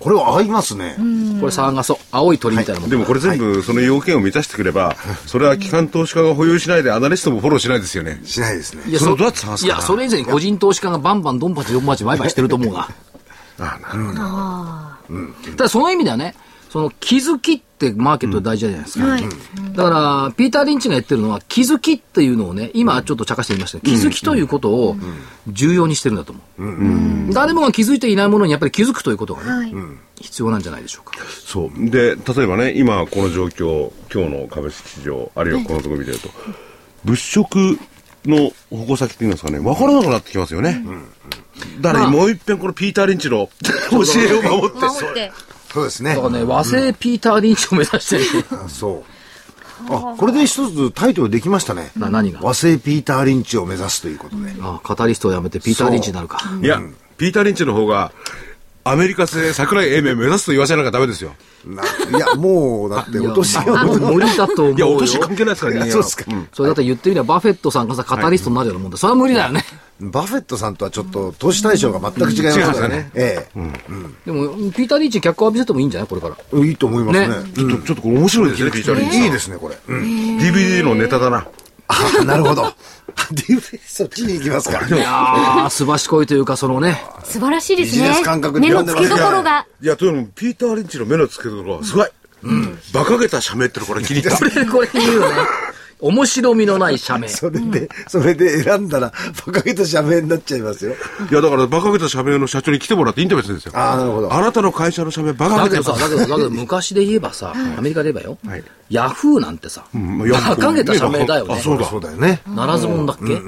[0.01, 0.95] これは合いますね。
[1.39, 2.89] これサーガソ、青い鳥みたいなもん。
[2.89, 4.95] でもこれ全部その要件を満たしてくれば、
[5.27, 8.19] それは機関投資家が保有しないで、アナリストもフォローしないですよね。
[8.25, 8.83] しないですね。
[8.87, 12.89] いや、それどうやって探すいや、それ以前に個人投資家がバンバンドンパチドンパチ売買してると思うな。
[13.59, 15.51] あなるほど。
[15.57, 16.35] ただその意味ではね、
[16.71, 19.05] その気づきってマーケットで大事じゃないですか。
[19.05, 19.23] はい。
[19.73, 24.95] だから、ピーター・リンチが言ってるのは、気づきっていうのをね、今ちょっと茶化して言いましたけど、気づきということを
[25.47, 26.41] 重要にしてるんだと思
[27.29, 27.33] う。
[27.33, 29.73] 誰もが気づいていないものにやっぱり気づくということがね、はい。
[30.21, 31.17] 必要なんじゃないでしょうか。
[31.45, 31.89] そう。
[31.89, 36.29] で、例えばね、今この状況、今日の株式市場、あるいはこのところ見てると、
[37.03, 37.79] 物色
[38.25, 40.85] の矛先っていうんですかね、分からなくなってきますよね。
[41.81, 43.49] だから、まあもう一遍このピーター・リンチの
[43.89, 45.31] 教えを守って、守って。
[45.73, 46.21] そうですねだ。
[46.21, 48.23] からね、和製ピーター・リンチを目指してる。
[48.67, 49.03] そ
[49.89, 49.93] う。
[49.93, 51.91] あ、これで一つタイトルできましたね。
[51.97, 52.39] な何が？
[52.41, 54.53] 和製ピーター・リンチを目指すということで。
[54.61, 56.39] あカタリストをやめてピーター・リンチになるか。
[56.61, 56.79] いや、
[57.17, 58.11] ピーター・リンチの方が、
[58.83, 61.35] アメリカ製桜井英明目指すと言わせなきゃダメですよ。
[61.65, 63.85] ないや、もう、だって、お年いやが。
[63.85, 64.75] もう無理だと思うよ。
[64.77, 65.91] いや、お年関係ないですからね。
[65.91, 66.25] そうですか。
[66.51, 68.97] それだって言ってみれば、バフェットさんがさ、カタリストになるようなもんだ。
[68.97, 69.63] それは無理だよね。
[69.99, 73.11] バフェットさんとはちょっと、投資対象が全く違いますからね。
[73.13, 73.47] え
[74.25, 76.07] でも、ピーター・リンチに脚光浴びせてもいいんじゃない？
[76.07, 76.35] これから。
[76.51, 76.57] え。
[76.65, 77.27] いいと思いますね。
[77.27, 79.17] ねちょっと、ちょっとこれ面白いですね、ピーター・リンチ。
[79.19, 79.77] いいですね、これ。
[79.87, 80.01] うん
[80.39, 81.45] DVD のネタだな。
[81.91, 82.63] あ、なるほど。
[83.33, 84.87] DVD そっちに行きますか。
[84.87, 88.07] いやー、すばしこいというか、そのね、素晴らしいですね。
[88.07, 89.65] ビジネス感覚で目の付けどころが。
[89.81, 92.09] いや、というのも、ピーター・リンチの目の付けどころはすごい。
[92.93, 94.37] 馬鹿げた社名ってのこれ気に入った。
[94.39, 95.35] これ、これ言うよね。
[96.01, 97.27] 面白みのない社名。
[97.29, 99.13] それで、それで選んだら、
[99.47, 100.93] 馬鹿げた社名になっちゃいますよ。
[101.31, 103.71] いや、だから、馬鹿げた社名の社長に来てもらってインタビューするんですよ。
[103.75, 104.33] ああ、なるほど。
[104.33, 111.53] あなたの会社の社名、馬鹿げてだけどさ、だけど、だけど昔で言えばさ、アメリカで言えばよはい、ヤフーなんてさ、馬鹿げた社名だよね。
[111.55, 112.41] あそうだそうだよね。
[112.47, 113.39] ならずもんだっけ？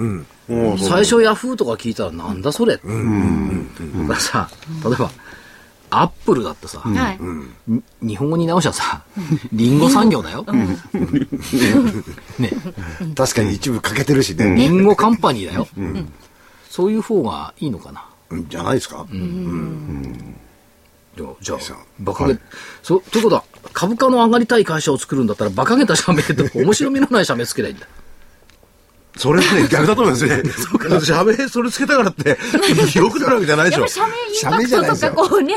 [0.78, 2.74] 最初ヤフーとか聞いたらなんだそれ？
[2.76, 2.88] だか
[4.14, 4.50] らさ、
[4.86, 5.10] 例えば、
[6.02, 7.20] アップルだってさ、はい。
[7.68, 9.04] に日本語に直したらさ、
[9.52, 10.46] リンゴ産業だよ。
[12.40, 12.52] ね、
[13.16, 14.56] 確かに一部欠けてるしね。
[14.56, 15.68] リンゴカンパニーだよ。
[16.70, 18.06] そういう方がいいのかな。
[18.30, 19.06] うんじゃないですか？
[21.16, 22.40] じゃあそう、馬鹿げ、
[22.82, 27.86] そ、ということは、株価の上がりたい会社を作るんだったら、馬鹿げた社名って面白みのない社名つけないんだ。
[29.16, 30.44] それね、逆だと思いますね。
[31.04, 32.38] 社名、それつけたからって、
[32.96, 33.94] 良くなるわけじゃないでしょやっぱ。
[34.34, 35.56] 社名インパクトとかこうね、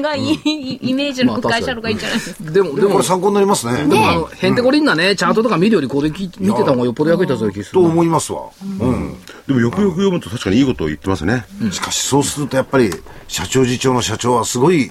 [0.00, 2.50] がいいイメージの深い社のがいいんじゃないですか。
[2.50, 3.76] でも、でも参考になりますね。
[3.86, 7.92] でもあの、へんてこりんなね、チャートとか見るよりこれ見てた方がよっぽど役に立つような気がすとるな。
[7.92, 8.42] 思いますわ。
[8.80, 9.16] うん。
[9.46, 11.44] でもよくよく読むと確かにいいことを言ってますね。
[11.70, 12.90] しかしそうするとやっぱり
[13.28, 14.90] 社長次長の社長はすごい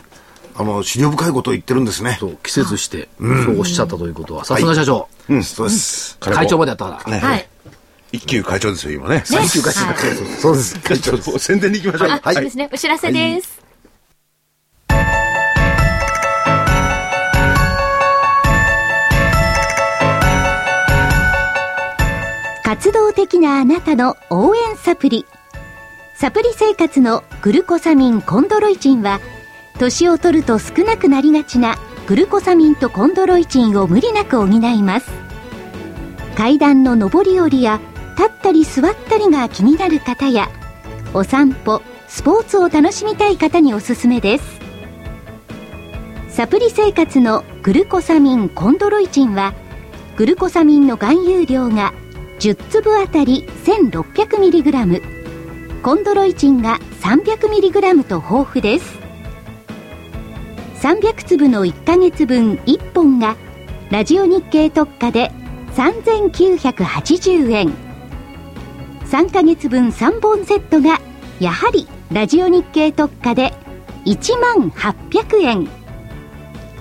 [0.55, 2.17] あの資料深いことを言ってるんですね。
[2.19, 6.17] そう、季節して、そうおっしゃったということは、さすが社長、うん、そうです。
[6.19, 7.11] 会長までやったから。
[7.11, 7.47] ねはい。
[8.17, 9.21] 一級会長ですよ、今ね。
[9.25, 9.95] 最終会長はい
[10.39, 10.79] そうです。
[10.79, 12.19] 会長、宣伝に行きましょう。
[12.23, 12.69] あ、そうですね。
[12.73, 13.61] お知らせです。
[22.63, 25.25] 活動的なあなたの応援サプリ。
[26.15, 29.19] サプリ生活のグルコサミンコンドロイチンは、
[29.77, 31.75] 年を取ると少なくなりがちな
[32.07, 35.07] グルコサミンとコンドロイチンを無理なく補います。
[36.35, 37.79] 階段の上り下りや
[38.17, 40.49] 立ったり座ったりが気になる方や
[41.13, 44.59] お散歩スポーツを楽しみたい方におすすめです。
[46.29, 49.53] サプリ生活のグルコサミンコンドロイチンは
[50.15, 51.93] グルコサミンの含有量が
[52.39, 58.97] 10粒あたり 1600mg コンドロイチンが 300mg と豊富です。
[60.81, 63.35] 300粒の1ヶ月分1本が
[63.91, 65.31] ラジオ日経特価で
[65.75, 67.86] 3980円。
[69.09, 70.99] 3ヶ月分3本セットが
[71.39, 73.53] やはりラジオ日経特価で
[74.05, 75.69] 1万800円。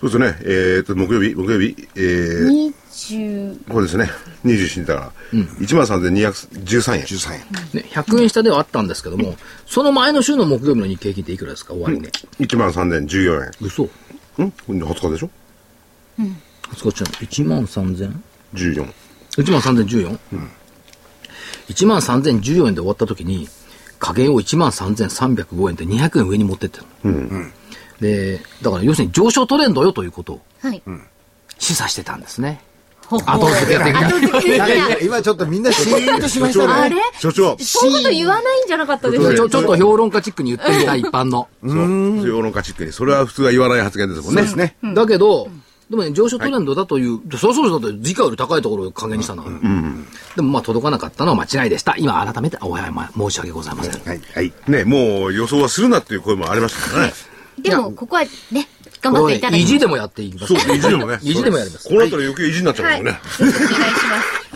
[0.00, 0.38] そうですね。
[0.44, 4.08] えっ、と、木曜日、木曜日、えー、20これですね。
[4.44, 7.02] 27日だから、1万3213円。
[7.02, 7.40] 13円。
[7.74, 9.34] ね、100円下ではあったんですけども、
[9.66, 12.10] その前の週の木曜日の日経平均っていくらですか、終わりね。
[12.38, 13.50] 1万3014円。
[13.60, 13.88] 嘘ん？
[13.88, 13.92] こ
[14.68, 15.30] れ20日でしょ？
[16.82, 18.12] こっちの1万 3000?
[18.54, 18.92] 14。
[19.36, 20.18] 1万 3014?
[21.70, 23.48] 1万3014円で終わった時に、
[23.98, 27.50] 加減を1万3305円で200円上に持ってってるの、
[28.00, 30.82] で、だから要するに上昇トレンドよということをはい。
[31.58, 32.60] 示唆してたんですね。
[33.10, 34.10] 後付け的な。
[34.10, 36.72] 今今ちょっとみんなシーンとしましたね。
[36.72, 36.96] あれ？
[37.18, 37.56] 所長。
[37.58, 41.48] そういうこと言わないんじゃなかったですかちょちょっと評論家チックに言ってみたい一般の。
[41.66, 42.28] そう。
[42.28, 42.92] 世論家チックに。
[42.92, 44.42] それは普通は言わない発言ですもんね。
[44.42, 44.76] ですね。
[44.94, 45.48] だけど、
[45.88, 49.58] でもね、上昇トレンドだという、そうそうだって時価より高いところを加減にしたんだから。
[50.36, 51.96] でもまあ届かなかったのは間違いでした。
[51.96, 54.02] 今改めてお謝り申し訳ございません。
[54.04, 54.20] はい。
[54.34, 54.52] はい。
[54.66, 57.14] ね、もう予想はするなっていう声もありましたからね。
[57.62, 58.68] でも、ここはね、
[59.00, 60.54] 頑張っていただき意地でもやっていきます。
[60.54, 61.18] そう、意地でもね。
[61.22, 62.96] 意地でもやりますこうなったら余計意地になっちゃうはい。
[62.98, 63.20] もんね。
[63.40, 64.48] お願いします。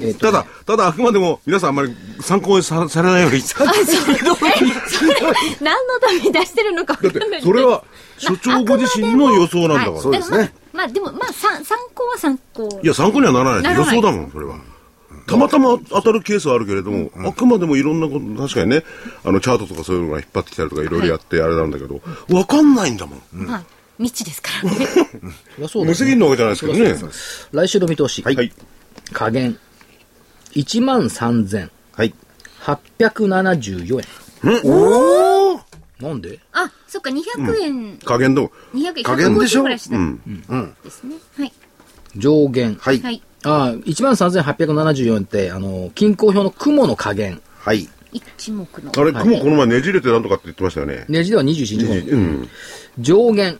[0.00, 3.38] えただ、ただあくまでも皆さんあんまり参考にさされないように。
[3.38, 7.82] あ、それ、え、それ、何のために出してるのか分かんない、それは、
[8.16, 9.90] 所長ご自身の予想なんだから。
[9.92, 10.54] はいそうですね。
[10.72, 12.80] まあ、でも、まあ、参参考は参考。
[12.82, 14.56] いや、参考にはならないならない予想だもん、それは。
[15.26, 18.84] たまたま当たるケースはあるけれども、あくまでもいろんなこと、確かにね、
[19.24, 23.46] あの、チャートとかそういうのが引っ張ってきたりとかいろいろやってあれなんだけど、わかんないんだもん。
[23.46, 23.64] はい。
[23.98, 24.86] 未知ですからね。
[25.58, 26.94] 無責任なわけじゃないですけどね。
[27.52, 28.22] 来週の見通し。
[28.22, 28.52] はい。
[29.12, 29.58] 加減。
[30.52, 31.64] 1万3874
[31.96, 32.14] はい。
[34.44, 34.60] 円。
[34.64, 35.60] おお
[36.00, 36.38] なんで？
[36.52, 40.20] あ、そっか、200円、加減と、200円、加減でしょ？150ぐらいしたうん。
[40.84, 41.14] ですね。
[41.38, 41.52] はい。
[42.16, 42.74] 上限。
[42.78, 43.22] はい。
[43.50, 43.70] はい。
[43.70, 47.40] ああ、1万3874円って、あの、均衡表の雲の加減。
[47.58, 47.88] はい。
[48.12, 48.92] 一目の。
[48.96, 51.04] あれ、雲この前ねじれてなんとかって言ってましたよね。
[51.08, 52.16] ネジでは21日後。
[52.16, 52.48] うん。
[52.98, 53.58] 上限。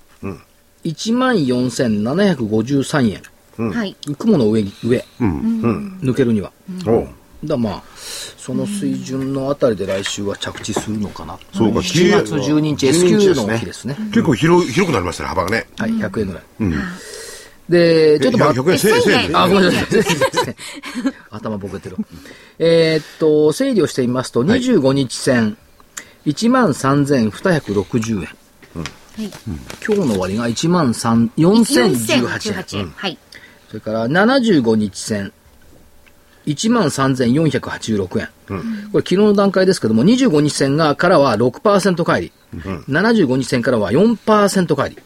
[0.85, 3.21] 1万4753
[3.59, 3.71] 円。
[3.73, 3.97] はい。
[4.19, 5.05] 雲の上に、上。
[5.21, 5.99] うん。
[6.03, 6.53] 抜けるには。
[6.87, 7.09] おう
[7.45, 11.39] だまあ、その水準のあたりで来週は着地するのかな。
[11.53, 13.95] そうか7月12日 S q の日ですね。
[14.09, 15.67] 結構広広くなりましたね、幅がね。
[15.77, 16.43] はい、100円ぐらい。
[17.69, 18.61] で、ちょっと待って。
[18.61, 19.37] 100円、1000円、1000円。
[19.39, 19.87] あ、ごめんなさい。
[21.31, 21.97] 頭ボケてる。
[22.59, 25.57] えーっと、整理をしてみますと、25日線、
[26.27, 28.29] 13,260円。
[29.17, 29.31] はい。
[29.87, 32.25] 今日の終わりが1万3 4018円。
[32.25, 32.93] 4018円。
[32.97, 33.19] はい。
[33.69, 35.33] それから75日線、
[36.47, 38.29] 1万3486円。
[38.93, 42.33] これ昨日の段階ですけども、25日線がからは6%返り。
[42.89, 44.97] 75日線からは4%返り。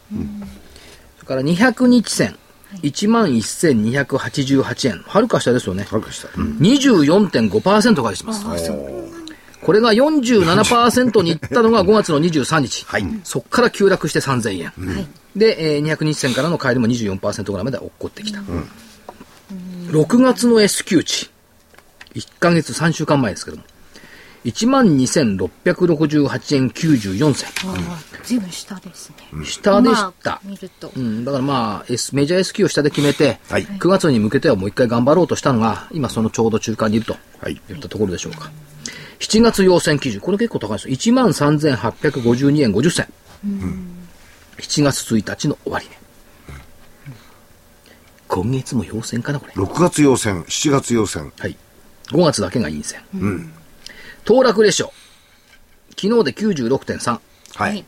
[1.17, 2.35] それから200日線、
[2.83, 5.03] 1万1288円。
[5.05, 5.85] はるか下ですよね。
[5.89, 6.27] はるか下。
[6.29, 8.45] 24.5%返してます。
[9.61, 12.85] これが47%に行ったのが5月の23日。
[12.87, 14.73] はいそこから急落して3000円。
[15.35, 18.39] で、えー200日線からの帰りも24%ぐらいまで落っこってきた。
[19.87, 21.29] 6月の S q 値。
[22.15, 23.63] 1ヶ月3週間前ですけども。
[24.45, 27.49] 12,668円94銭。
[27.71, 27.77] ああ、
[28.23, 29.15] ずいぶん下ですね。
[29.45, 30.31] 下でした。
[30.31, 30.99] まあ見るとう。
[30.99, 37.15] ん、だからまあ、S、メジャー S q を下で決めて、はい9月に向けてはもう一回頑張ろうとしたのが、今そのちょうど中間にいると。
[37.39, 37.53] はい。
[37.53, 38.51] いったところでしょうか。
[39.19, 40.21] 7月要請基準。
[40.21, 40.95] これ結構高いですよ。
[40.95, 43.07] 13,852円50銭。
[44.57, 45.97] 7月1日の終わりね。
[48.27, 49.53] 今月も要請かな、これ。
[49.53, 51.33] 6月要線、7月要線。
[51.37, 51.57] はい。
[52.07, 53.01] 5月だけが陰線。
[54.25, 54.91] 騰落レーショ。
[55.91, 57.11] 昨日で96.3。
[57.11, 57.21] は
[57.55, 57.85] はいい。。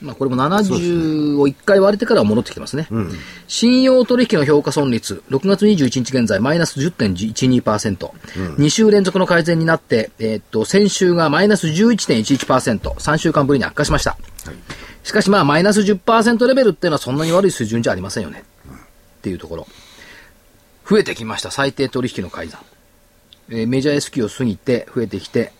[0.00, 2.86] まあこれも70を1回割れてからは戻ってきてますね。
[3.48, 8.10] 信用取引の評価損率、6月21日現在マイナス10.12%。
[8.56, 14.16] 2週連続の改善になって、えーっと、先週がマイナス11.11%、3週間ぶりに悪化しました。
[15.02, 18.44] しかしまあマイナス10%レベルっていうのはそんなに悪い水準じゃありませんよね。
[19.18, 19.66] っていうところ。
[20.88, 22.60] 増えてきました、最低取引の改ざん。
[23.50, 25.52] えーメジャー S q を過ぎて増えてきて、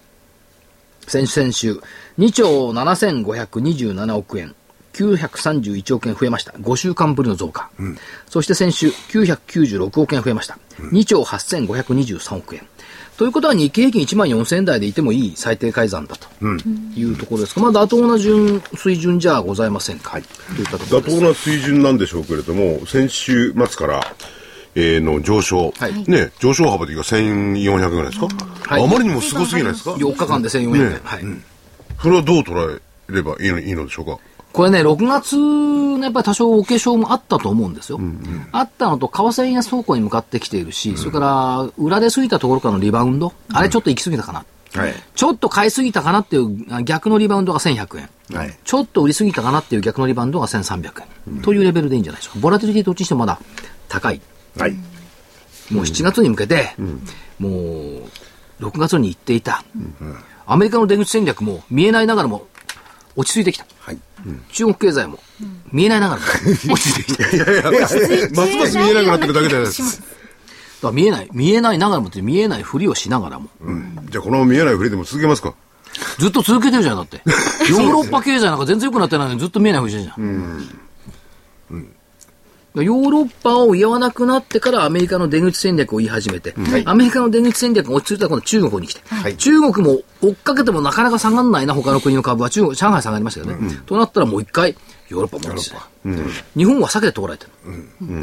[1.06, 1.80] 先々週、
[2.18, 4.54] 2兆7527億円、
[4.92, 6.52] 931億円増えました。
[6.52, 7.70] 5週間ぶりの増加。
[8.28, 10.58] そして先週、996億円増えました。
[10.78, 12.66] 2兆8523億円。
[13.16, 16.28] ということは日経平均1万4000円台でいてもいい最低改ざんだと
[16.94, 20.12] いうところですが、まあ妥当な順、水準じゃございませんか。
[20.12, 20.98] といったところ。
[21.00, 24.14] 妥当な水準なんでしょうけれども、先週末から、
[24.80, 30.72] えーの上昇、はいね、上昇幅でいうか1400円ぐらいですか、はいあまりにもすごすぎないですか？4日間で1400円。
[30.72, 31.22] ねはい。
[32.00, 32.80] それはどう捉え
[33.12, 34.18] ればいいのいいのでしょうか？
[34.52, 37.98] これね、6月のやっぱり多少お化粧もあったと思うんですよ。
[38.52, 44.44] あったのと、為替円安方向に向かってきているし、それから裏で過ぎたところからのリバウンド、あれちょっと行き過ぎたかな？
[44.74, 44.94] はい。
[45.14, 48.36] ちょっと買いすぎたかなっていうあ逆のリバウンドが1100円。
[48.36, 48.58] はい。
[48.64, 51.42] ちょっと売りすぎたかなっていう逆のリバウンドが1300円。
[51.42, 52.40] というレベルでいいんじゃないでしょうか。
[52.40, 53.40] ボラティリティどっちにしてもまだ
[53.88, 54.20] 高い。
[54.56, 54.72] はい。
[55.70, 56.74] もう7月に向けて、
[57.38, 58.02] もう
[58.60, 59.64] 6月に言っていた、
[60.46, 62.46] アメリカの出口戦略も見えないながらも
[63.16, 63.66] 落ち着いてきた。
[63.80, 63.98] はい。
[64.52, 65.18] 中国経済も
[65.72, 66.26] 見えないながらも
[66.72, 67.24] 落ち着いてきた。
[67.24, 70.02] だかいやいや、ますます見えなくなってるだけじゃないです。
[70.82, 73.48] ら見えない、見えないながらもって見えないふりをしながらも、
[74.10, 75.54] じゃあこのまま見えないふりでも続けますか
[76.18, 77.22] ずっと続けてるじゃん、だって。
[77.70, 80.68] ヨーロッパ経済なんか全然良くなってないのにずっと見えないふりしてるじゃん。
[82.74, 86.54] ヨーロッパを言わなくなってからアメリカの出口戦略を言い始めて、
[86.84, 92.50] アメリカの出口戦略が落ち着いたら今度中国に来て、はい中国も追っかけてもなかなか下がんないな、他の国の株は。
[92.50, 93.80] 中国、上海下がりましたけどね。
[93.86, 94.76] となったらもう一回、
[95.08, 95.76] ヨーロッパも落ちて
[96.56, 97.50] 日本は避けて通られてる、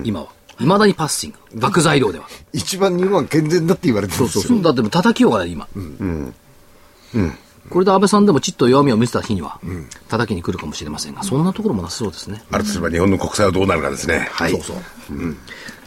[0.03, 0.27] 今は。
[0.57, 1.59] 未だにパッシング。
[1.59, 2.27] 学材料では。
[2.53, 4.41] 一番日本は健全だって言われてるんですよ。
[4.41, 4.63] そうそう。
[4.63, 5.67] だって叩きようがない、今。
[7.69, 9.59] これで安倍さんでもちっと弱みを見せた日には、
[10.07, 12.43] 叩きに来るかもしれませんが、そんなところもなさそうですね。
[12.51, 14.27] あるとすれば日本の国債はどうなるかですね。
[14.31, 14.51] はい。
[14.51, 14.77] そうそう。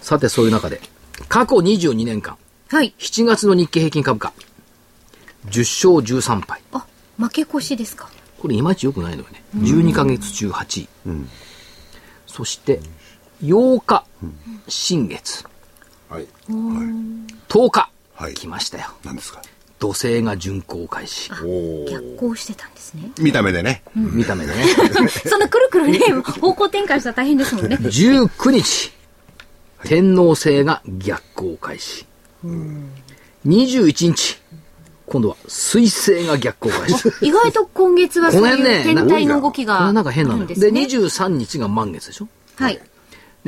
[0.03, 0.81] さて、そういう中で、
[1.29, 2.37] 過去22年間、
[2.69, 2.95] はい。
[2.99, 4.33] 7月の日経平均株価、
[5.47, 6.63] 10勝13敗。
[6.73, 6.85] あ、
[7.17, 8.11] 負け越しですか？
[8.41, 9.43] これいまいち良くないのよね。
[9.57, 10.89] 12ヶ月中8位。
[12.27, 12.81] そして、
[13.43, 14.05] 8日、
[14.69, 15.45] 新月、
[16.09, 16.27] はい。
[16.49, 18.87] 10日、はい来ましたよ。
[19.05, 19.43] 何ですか？
[19.79, 21.31] 土星が巡航開始。
[21.31, 23.11] 逆行してたんですね。
[23.21, 23.83] 見た目でね。
[23.95, 24.65] 見た目でね。
[25.27, 25.99] そんなくるくるね、
[26.41, 27.77] 方向転換したら大変ですもんね。
[27.81, 28.93] 19日、
[29.85, 32.07] 天王星が逆行開始。
[33.47, 34.41] 21日、
[35.07, 37.09] 今度は水星が逆行開始。
[37.23, 40.69] 意外と今月はそういうこの辺ね天体の動きこれがなんか変なんですね。
[40.81, 42.29] 23日が満月でしょ？
[42.57, 42.81] はい。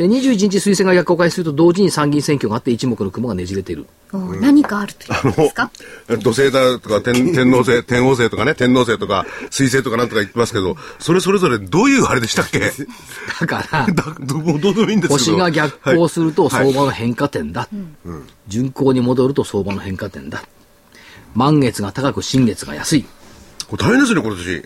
[0.00, 3.84] で、21日水星が逆行開始すると同時に参議院選挙があって一目の雲がねじれている。
[4.14, 5.70] お何かあるというですか？
[6.22, 12.60] 土星だとか天天王星、天王星とかね、天王星とか水星とかなんとか言ってますけど、それそれぞれどういうあれでしたっけ？
[13.40, 15.18] だから、 だどうどうでもいいんですけど。
[15.18, 17.68] 星が逆行するとはい相場の変化点だ。
[18.48, 20.42] 巡航に戻ると相場の変化点だ。
[21.34, 23.04] 満月が高く新月が安い。
[23.68, 24.64] これ大変ですね、今年。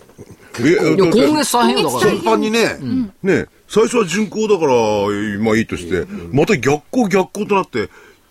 [0.61, 2.11] えいや、今月大変よだから。
[2.11, 2.79] 全般にね、
[3.21, 7.89] ね最初は巡航だから、まあいいとして、また逆行逆行となって、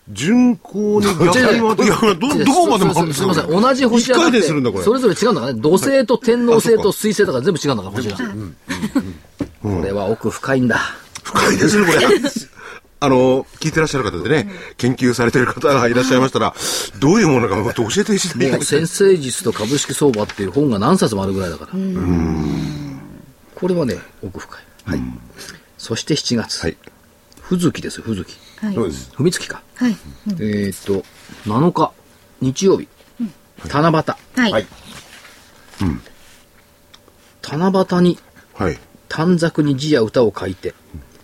[0.09, 3.49] 巡航に逆に回って、いや、ど、どこまで回るんですかすみません。
[3.49, 4.83] 同じ星一回はだって転するんだ、これ。
[4.83, 5.59] それぞれ違うんだからね。
[5.59, 8.17] 土星と天王星と水星とか全部違うんだから、星が。
[9.63, 10.79] これは奥深いんだ。
[11.23, 12.07] 深いですね、これ。
[13.01, 16.53] あの、聞いてらっしゃる方でね、研究されてる方がいらっしゃいましたら、
[16.99, 21.71] どういうものか教えていただきたいもう先生術と株式相場っていう本が何冊もあるぐらいだから。
[23.55, 24.59] これはね、奥深い。
[24.85, 25.01] はい。
[25.77, 26.61] そして7月。
[26.61, 26.77] はい。
[27.41, 28.37] ふずきですよ、ふずき。
[28.61, 28.75] はい。
[28.75, 29.11] そうです。
[29.13, 29.61] ふみつきか。
[29.75, 29.95] はい。
[30.27, 31.05] えーっと、
[31.49, 31.91] 7日、
[32.41, 32.87] 日曜日。
[33.67, 34.41] 七夕。
[34.41, 34.51] はい。
[34.51, 34.67] はい。
[37.41, 38.17] 七夕に
[38.53, 38.79] はい。
[39.09, 40.73] 短冊に字や歌を書いて、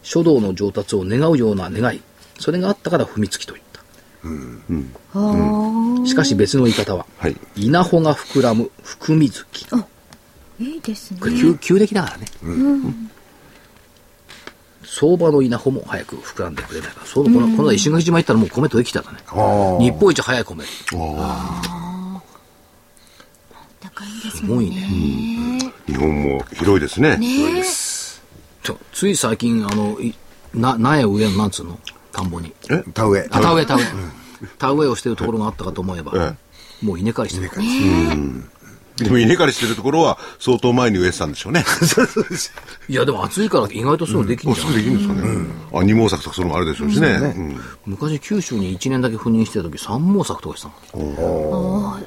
[0.04, 2.02] 書道の上達を願うような願い。
[2.40, 3.72] それがあったから踏みつきと言った。
[6.08, 7.36] しかし別の言い方は、はい。
[7.56, 9.66] 稲穂が膨らむ含み月。
[10.60, 11.26] いいですねこ。
[11.28, 12.28] れ旧旧暦だからね。
[14.94, 17.06] 相場の稲穂も早く膨らんでくれないから。
[17.08, 19.20] そうこの、この間石垣島行ったらもう米取りきたんだね。
[19.30, 20.66] あ日本一早い米。
[23.80, 25.72] 高いんですすごいね。
[25.88, 27.16] 日本も広いですね。
[27.16, 27.64] ね
[28.64, 30.14] ちょつい最近、あの、い
[30.54, 31.80] な、苗植えの、なんつうの？
[32.12, 32.54] 田んぼに。
[32.70, 32.84] あ。
[32.94, 33.28] 田植え。
[33.32, 33.86] あ、田植え、田植え。
[34.58, 37.52] 田植えをしてるところがあったかと思えば、えもう稲刈りしてる。
[38.98, 41.64] でも稲刈りしてるところは相当前に植えてたんでしょうね。
[42.90, 44.84] いや、でも暑いから意外とそういうのできるもうんすぐじゃん。
[44.98, 45.46] できるんですかね。
[45.80, 47.08] あ、二毛作とかそういうのもあるでしょうしね。
[47.10, 52.00] うん昔九州に1年だけ赴任してた時、三毛作とかしたの。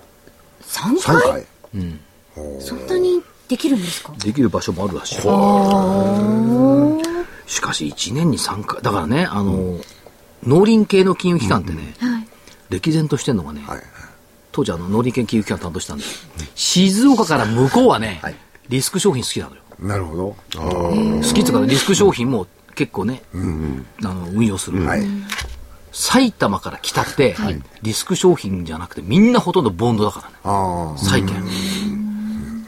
[0.66, 1.22] 3 3回？
[1.22, 1.46] 回？
[2.60, 4.12] そんなにできるんですか？
[4.18, 5.14] できる場所もあるらしい。
[7.46, 8.80] しかし1年に3回。
[8.82, 9.80] だからね、あの、
[10.46, 12.28] 農林系の金融機関ってね、はい。
[12.70, 13.82] 歴然としてんのがね、はい。
[14.54, 16.04] 当時あの農林系金融機関担当したんで、
[16.54, 18.34] 静岡から向こうはね、はい
[18.68, 19.62] リスク商品好きなのよ。
[19.78, 20.36] なるほど。
[20.54, 23.22] 好きっていうかリスク商品も結構ね、
[24.02, 24.82] あの運用する。
[24.84, 25.02] はい。
[25.92, 27.36] 埼玉から来たって、
[27.82, 30.34] リスク商品じゃなくてみんなほとんどボンドだからね。
[30.44, 31.44] あ債券。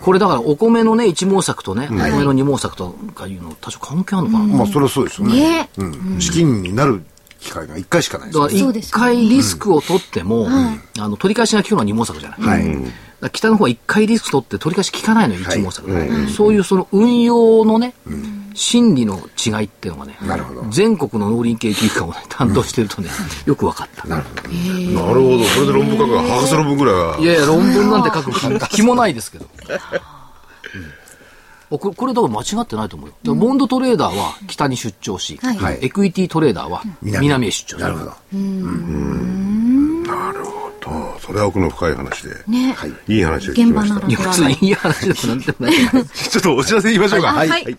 [0.00, 4.56] これだからお米のね、一毛作とね、お米の二毛作とかいうの多少関係あるのかな、あ。
[4.58, 5.40] まあ、それはそうですよね。
[5.40, 6.20] ねうん。
[6.20, 7.02] 資金になる
[7.46, 10.48] 機会が1回しかないですだからそうです一回リスクを取っても、
[10.98, 12.40] あの取り返しが効くのは二毛作じゃない。
[12.40, 12.92] はい。
[13.20, 15.88] ら北の方は一回リスク取って取り返し効かないのよ、一毛作、
[16.28, 17.94] そういうその運用のね、
[18.54, 23.08] 心理の違いっていうのがね、なるほど全国の農林経機関を、ね、担当してるとね、
[23.46, 24.06] よく分かった。
[24.08, 24.42] なるほど。
[24.42, 25.44] なるほど。
[25.44, 27.18] それで論文書くが博士論文ぐらいは。
[27.18, 29.46] いやいや、論文なんて書く気気もないですけど。
[29.46, 29.48] う
[30.78, 31.05] ん
[31.70, 33.34] これ、これだから間違ってないと思うよ。
[33.34, 37.88] ボンドトレーダーは北に出張し、はいはいエクイティトレーダーは南へ出張する。
[37.88, 38.12] なるほど。
[40.80, 42.34] とそれは奥の深い話で。
[42.46, 42.72] ね。
[42.72, 42.92] はい。
[43.08, 44.10] いい話を聞きました現場の。
[44.10, 45.74] いや、別にいい話でもなんでもない。
[46.14, 47.32] ちょっとお知らせ言いましょうか。
[47.32, 47.78] はいはい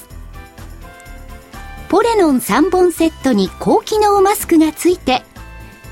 [1.91, 5.23] ポレノン3本セットに高機能マスクがついて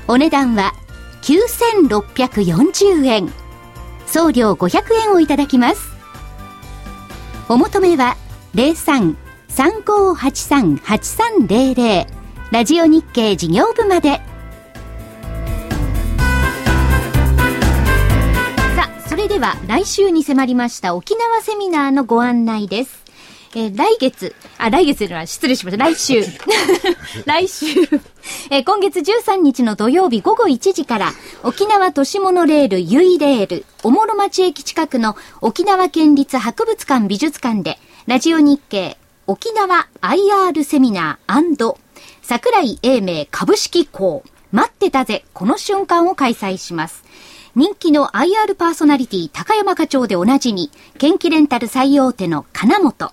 [0.08, 0.72] お値段は
[1.20, 3.30] 9640円。
[4.06, 5.90] 送料500円をいただきます。
[7.50, 8.16] お求めは
[9.54, 12.06] 03-3583-8300
[12.50, 14.22] ラジオ日経事業部まで。
[18.74, 22.99] さあそれでは来週に迫りました沖縄セミナーのご案内です。
[23.52, 25.84] えー来月、あ、来月では失礼しました。
[25.84, 26.22] 来週。
[27.26, 27.66] 来週。
[28.50, 38.96] えー今月13日の土曜日午後1時から、沖縄都市モノレールユイレール、おもろ町駅近くの沖縄県立博物館美術館で、ラジオ日経
[39.26, 41.76] 沖縄 IR セミナー
[42.22, 44.22] 桜井英明株式校、
[44.52, 47.02] 待ってたぜ、この瞬間を開催します。
[47.56, 53.12] 人気の IR パーソナリティ高山課長でおなじみ、研気レンタル最大手の金本、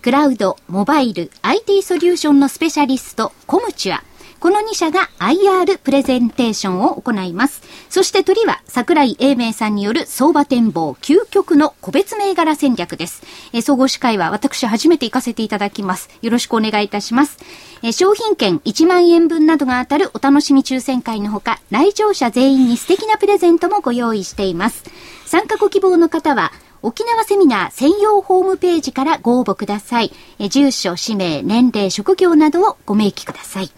[0.00, 4.04] クラウド、モバイル、IT ソリューションのスペシャリスト、コムチュア。
[4.38, 7.62] この2社が IR プレゼンテーションを行います。
[7.90, 13.24] そして鳥は桜井英明さんによる相場展望究極の個別銘柄戦略です。
[13.52, 16.08] え総合司会は私初めて行かせていただきます。
[16.22, 17.36] よろしくお願いいたします。
[17.82, 24.84] え商品券1万円分などが当たるお楽しみ抽選会のほか、来場者全員に素敵なプレゼントもご用意しています。
[25.26, 26.52] 参加ご希望の方は、
[26.88, 30.10] 沖縄セミナー専用ホームページからご応募ください。
[30.38, 33.70] え住所、氏名、年齢、職業などをご明記ください。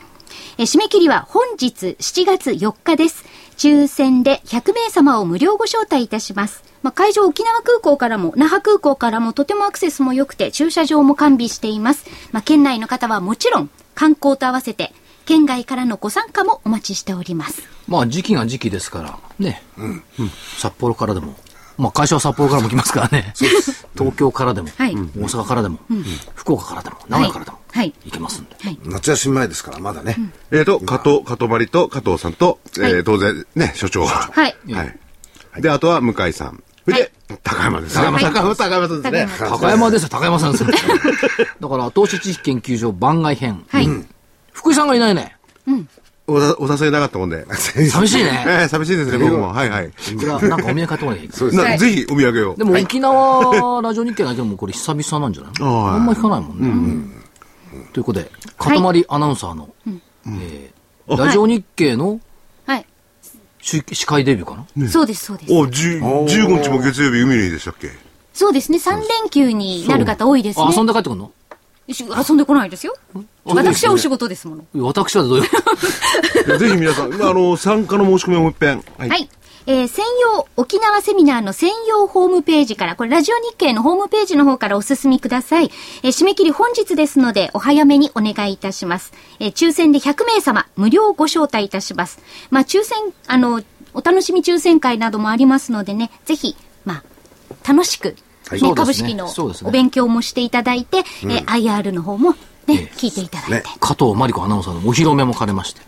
[0.59, 3.25] え締め切りは本日7月4日です。
[3.57, 6.63] 抽選で100名様を無料ご招待いたします。
[6.85, 12.07] まあ、会場沖縄空港からも、那覇空港からもとてもアクセスも良くて、駐車場も完備しています。
[12.31, 14.93] まあ、県内の方はもちろん、観光と合わせて、
[15.27, 17.63] 県外からのご参加もお待ちしております。
[17.89, 19.65] まあ時期が時期ですから、ね。
[19.77, 20.03] うん。
[20.59, 21.35] 札幌からでも。
[21.81, 23.33] まあ会社は札幌からも来ますからね。
[23.97, 25.79] 東京からでも、はい大阪からでも、
[26.35, 28.57] 福岡からでも、名古屋からでも、はい行けますんで。
[28.85, 30.17] 夏休み前ですから、まだね。
[30.51, 34.09] えーと、加藤、加藤まりと加藤さんと、えー当然ね、所長は。
[34.33, 34.57] はい。
[34.73, 35.63] はい。
[35.63, 36.63] で、あとは向井さん。
[36.85, 37.13] それで、
[37.43, 38.05] 高山ですね。
[38.05, 39.29] 高山、高山、高山さんですね。
[39.39, 40.71] 高山ですよ、高山さんですよ。
[41.61, 43.65] だから、投資知識研究所番外編。
[43.69, 43.89] はい。
[44.53, 45.37] 福井さんがいないね。
[45.69, 45.77] おさ
[46.33, 47.45] お誘いなかったもんで。
[47.89, 48.45] 寂しいね。
[48.47, 49.49] えー寂しいですね、僕も。
[49.53, 49.93] はいはい。
[50.17, 52.65] じゃあ、なんかお土産買ってもらえばいいか そうですなぜひお土産をで。
[52.65, 55.53] も沖縄ラジオ日経がいてもこれ久々なんじゃない？
[55.61, 57.21] あんまり聞かないもんね。
[57.93, 59.69] ということで、かたまりアナウンサーの、
[60.27, 62.21] えーラジオ日経の
[62.67, 62.87] はい。
[63.61, 64.89] 司司会デビューかな？
[64.89, 65.53] そうです、そうです。
[65.53, 67.91] お、10 15日も月曜日海の日でしたっけ？
[68.33, 68.79] そうですね。
[68.79, 70.67] 3連休になる方多いですね。
[70.69, 71.27] あ遊んで帰ってくるの？
[71.27, 71.31] し
[71.99, 72.95] 遊んでこないですよ。
[73.45, 74.65] 私はお仕事ですもの。
[74.85, 78.83] 私はどういう ぜひ皆さん、あの、参加の申し込みをもう一遍。
[78.99, 79.29] ははい。
[79.67, 85.71] えー専用、沖縄セミナーの専用ホームページから、これラジオ日経のホームページの方からお進みください。
[86.03, 89.13] えー締め切り本日ですので、お早めにお願いいたします。
[89.39, 92.21] えー抽選で100名様、無料ご招待いたします。
[92.51, 93.63] まあ、抽選、あの、
[93.93, 97.03] お楽しみ抽選会などもありますのでね、ぜひ、ま
[97.65, 98.17] あ、楽しく
[98.57, 99.29] ねね株式の
[99.65, 102.35] お勉強もしていただいて、えー IR の方も
[102.67, 103.55] ね、聞いていただいて。
[103.57, 105.81] ね加藤真理子アナウンサーのお披露目も兼ねまして。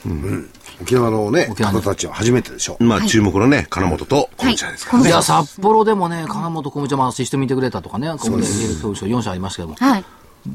[0.81, 2.77] 沖縄のね、沖縄の方たちは初めてでしょ。
[2.81, 5.09] まあ、注目のね、金本と小茶ですからね。
[5.09, 10.05] いや、札幌でもね、金本小武ちゃんもアシスト見てくれたとかね、小武ちゃん表彰4社ありましたけども、はい。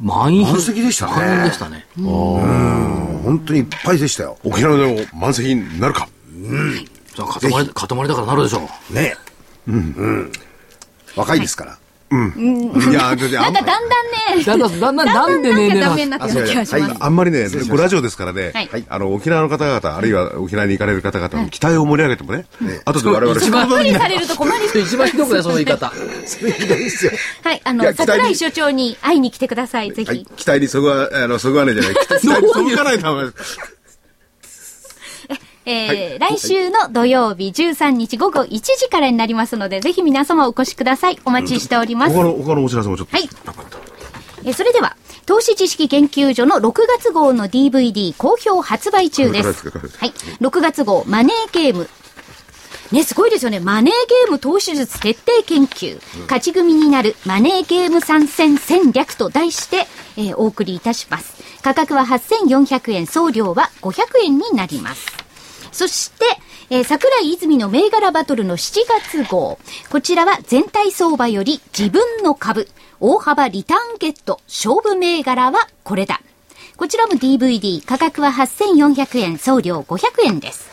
[0.01, 1.85] 満員満席でしたね満員でしたね。
[1.95, 4.37] 本当にいっぱいでしたよ。
[4.43, 6.09] 沖縄でも満席になるか。
[7.15, 8.93] じゃあ塊、塊だからなるでしょう。
[8.93, 9.15] ね。
[9.67, 10.31] うん。
[11.15, 11.73] 若いですから。
[11.73, 11.75] い
[12.09, 16.95] や、だってあなんんかだんだんね、だんだん、だんだん、なんでねダメになってる気がします。
[16.99, 22.45] あんまりね、ごラジオですからね、はいあの、沖縄の方々、あるいは沖縄に行かれる方々の期待を盛り上げてもね、
[22.85, 24.79] 後で我々、一番無理されると困ります。
[24.79, 25.91] 一番ひどくない、その言い方。
[26.25, 27.11] それひどいですよ。
[27.43, 30.07] はい、あの、いや期待に桜井所長に会いに来てください、ぜひ。
[30.09, 33.76] はい、期待にそぐわ、あの、そぐわねえじゃない、期待にそぐわないと思います。
[35.69, 41.19] えー来週の土曜日13日午後1時からになりますので、ぜひ皆様お越しください。
[41.25, 42.15] お待ちしております。
[42.15, 43.15] 他の、他のお知らせもちょっと。
[43.17, 43.29] はい
[44.45, 44.95] えーそれでは、
[45.25, 49.69] 投資知識研究所の6月号の DVD 好評発売中です。
[49.69, 50.13] はい。
[50.39, 51.89] 6月号、マネーゲーム。
[52.93, 53.59] ね、すごいですよね。
[53.59, 55.99] マネーゲーム投資術徹底研究。
[56.21, 61.35] 勝ち組になるマネーゲーム参戦戦略と題して、えーお送りいたします。
[61.61, 65.26] 価格は8400円、送料は500円になります。
[65.77, 66.25] そして、
[66.71, 69.59] えー桜井泉の銘柄バトルの7月号。
[69.91, 72.67] こちらは全体相場より自分の株、
[72.99, 76.19] 大幅リターンゲット、勝負銘柄はこれだ。
[76.77, 80.65] こちらも DVD、価格は8400円、送料500円です。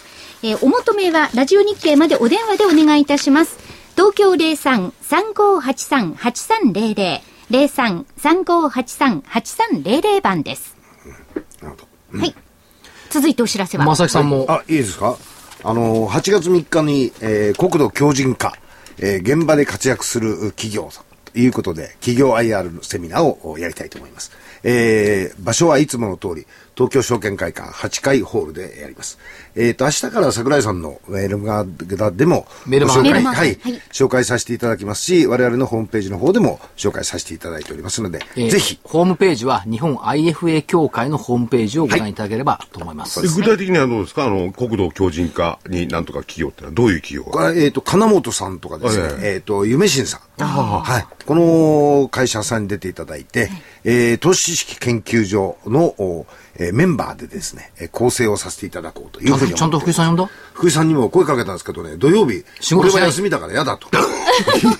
[0.42, 3.58] えーお求めはラジオ日経までお電話でお願いいたします。
[3.96, 10.74] 東京03-3583-8300、03-3583-8300番です。
[11.60, 11.86] なるほど。
[12.20, 12.34] はい。
[13.14, 13.84] 続いてお知らせは。
[13.84, 15.16] 正木さんも、あ、いいですか？
[15.62, 18.54] あの、8月3日に、えー国土強靭化、
[18.98, 24.32] えー現場で活躍する企業さんということで、企業 IR のセミナーをやりたいと思います。
[24.64, 26.44] えー場所はいつもの通り、
[26.74, 29.16] 東京証券会館8階ホールでやります。
[29.56, 31.64] えっ、と、明日から桜井さんのメールマ
[31.96, 33.56] ガでも、メールマガご紹介はい、はい。
[33.92, 43.22] 紹介させていただきますし、我々のホームページの方でも紹介させていただいておりますので、えーぜひ、ホームページは日本 IFA 協会のホームページをご覧いただければと思います。
[43.22, 44.24] で具体的にはどうですか？
[44.24, 47.52] あの、国土強靭化になんとか企業ってのはどういう企業が？
[47.52, 50.20] えっ、と、金本さんとかですね、はいはいえっ、と、夢新さん。
[50.44, 51.06] はい。
[51.26, 53.48] この会社さんに出ていただいて、
[53.84, 56.26] えー投資知識研究所の、お
[56.56, 60.30] えーメンバーでですね、えー構成をさせていただこうというふうにちゃんと、ちゃんと福井さん呼んだ？
[60.54, 63.02] 福井さんにも声かけたんですけどね、土曜日、俺仕事しない？
[63.02, 63.88] は休みだから嫌だと。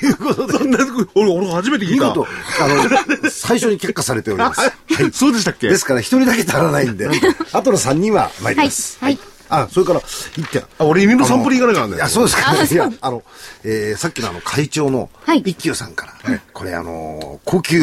[0.06, 0.78] いうことで、そんな、
[1.14, 2.06] 俺、俺初めて聞いた。
[2.06, 2.26] 見事、
[2.60, 4.60] あの、最初に却下されております。
[4.60, 4.72] はい。
[5.12, 5.68] そうでしたっけ？
[5.68, 7.08] ですから、一人だけ足らないんで、
[7.52, 8.98] あとの三人は参ります。
[9.00, 10.00] はいはいあ、それから、
[10.38, 10.62] 一点。
[10.78, 12.00] あ、俺犬の散歩に行かなきゃなんだよ。
[12.00, 12.66] いや、そうですか、ね。
[12.68, 13.22] いや、あの、
[13.62, 17.78] えーさっきのあの、会長のはい、一休さんから、これあの、高級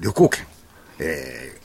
[0.00, 0.46] 旅行券、
[0.98, 1.58] えー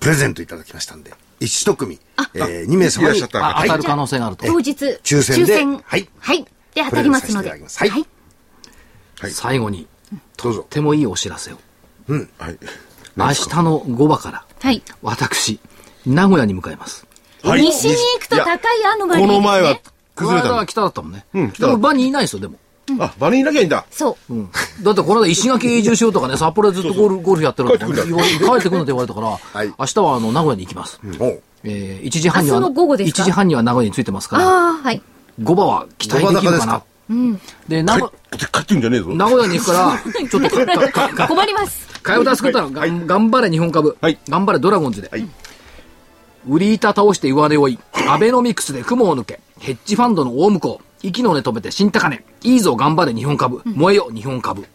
[0.00, 2.00] プレゼントいただきましたんで、一組、
[2.34, 4.46] えー、2名様らっしゃったあ当たる可能性があると。
[4.46, 4.72] 当日、
[5.02, 6.08] 抽選ではい。
[6.18, 7.50] はいで、当たりますので。
[7.50, 7.62] はい
[9.30, 9.86] 最後に、
[10.36, 10.68] どうぞと。
[10.68, 11.56] てもいいお知らせを。
[12.38, 12.58] はい。
[13.16, 14.82] 明日の5場から、はい。
[15.02, 15.58] 私、
[16.04, 17.06] 名古屋に向かいます。
[17.42, 19.36] はい西に行くと高いアノマリーです、ね。
[19.36, 19.80] この前は
[20.14, 20.66] 崩れたのこの間は。
[20.66, 21.24] 北だったもんね。
[21.34, 22.58] うん北だでも場にいないですよ、でも。
[23.00, 23.84] あ、場にいなきゃいいんだ。
[23.90, 24.34] そう。
[24.34, 24.50] うん。
[24.82, 28.22] だってこの間石垣移住しようとかね、札幌でずっとゴルフゴルフやってるから、帰ってくるんだ。
[28.22, 29.20] 言われ帰ってくるのって言われたか
[29.54, 29.74] ら、い。
[29.78, 31.00] 明日はあの、名古屋に行きます。
[31.64, 35.02] えー、1時半には、明日の午後ですか？1時半には名古屋に着いてますから、ああ、はい。
[35.42, 36.82] 5場は期待できるかな。
[37.68, 39.14] で、名帰古って、帰ってんじゃねえぞ。
[39.14, 41.88] 名古屋に行くから、 ちょっとか、か、か、 困ります。
[42.02, 44.18] 替え歌作ったら、がん頑張れ日本株、はい。
[44.28, 45.10] 頑張れドラゴンズで、
[46.48, 47.78] 売り板倒して上値追い、
[48.08, 54.66] アベノミクスで雲を抜け、ヘッジファンドの大向こう、息の根止めて新高値、いいぞ頑張れ日本株、燃えよ日本株、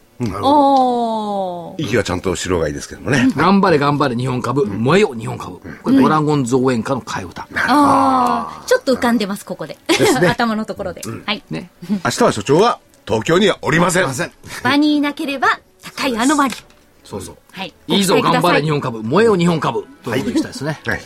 [0.41, 1.81] おー。
[1.83, 3.27] 息はちゃんと白がいいですけどもね。
[3.35, 5.59] 頑張れ頑張れ日本株、燃えよ日本株。
[5.83, 7.41] これドラゴンズ応援歌の替え歌。
[7.41, 8.63] ああ。
[8.65, 9.77] ちょっと浮かんでます、ここで。
[10.29, 11.01] 頭のところで。
[11.25, 11.43] はい。
[11.49, 11.69] ね。
[11.89, 14.03] 明日は所長は東京にはおりません。
[14.03, 14.31] すいません。
[14.63, 16.63] 場にいなければ高いアノマリー。
[17.03, 17.37] そうそう。
[17.51, 17.73] はい。
[17.87, 19.85] いいぞ頑張れ日本株、燃えよ日本株。
[20.03, 20.79] ということでいきたいですね。
[20.85, 21.01] はい。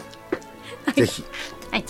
[0.93, 1.23] ぜひ。
[1.71, 1.85] はい。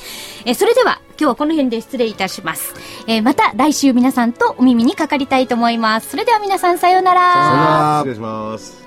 [0.45, 2.73] えーそれでは、今日はこの辺で失礼いたします。
[3.07, 6.09] えーまた来週皆さんとお耳にかかりたいと思います。
[6.09, 7.21] それでは皆さんさようなら。
[7.21, 8.84] さよなら失礼します。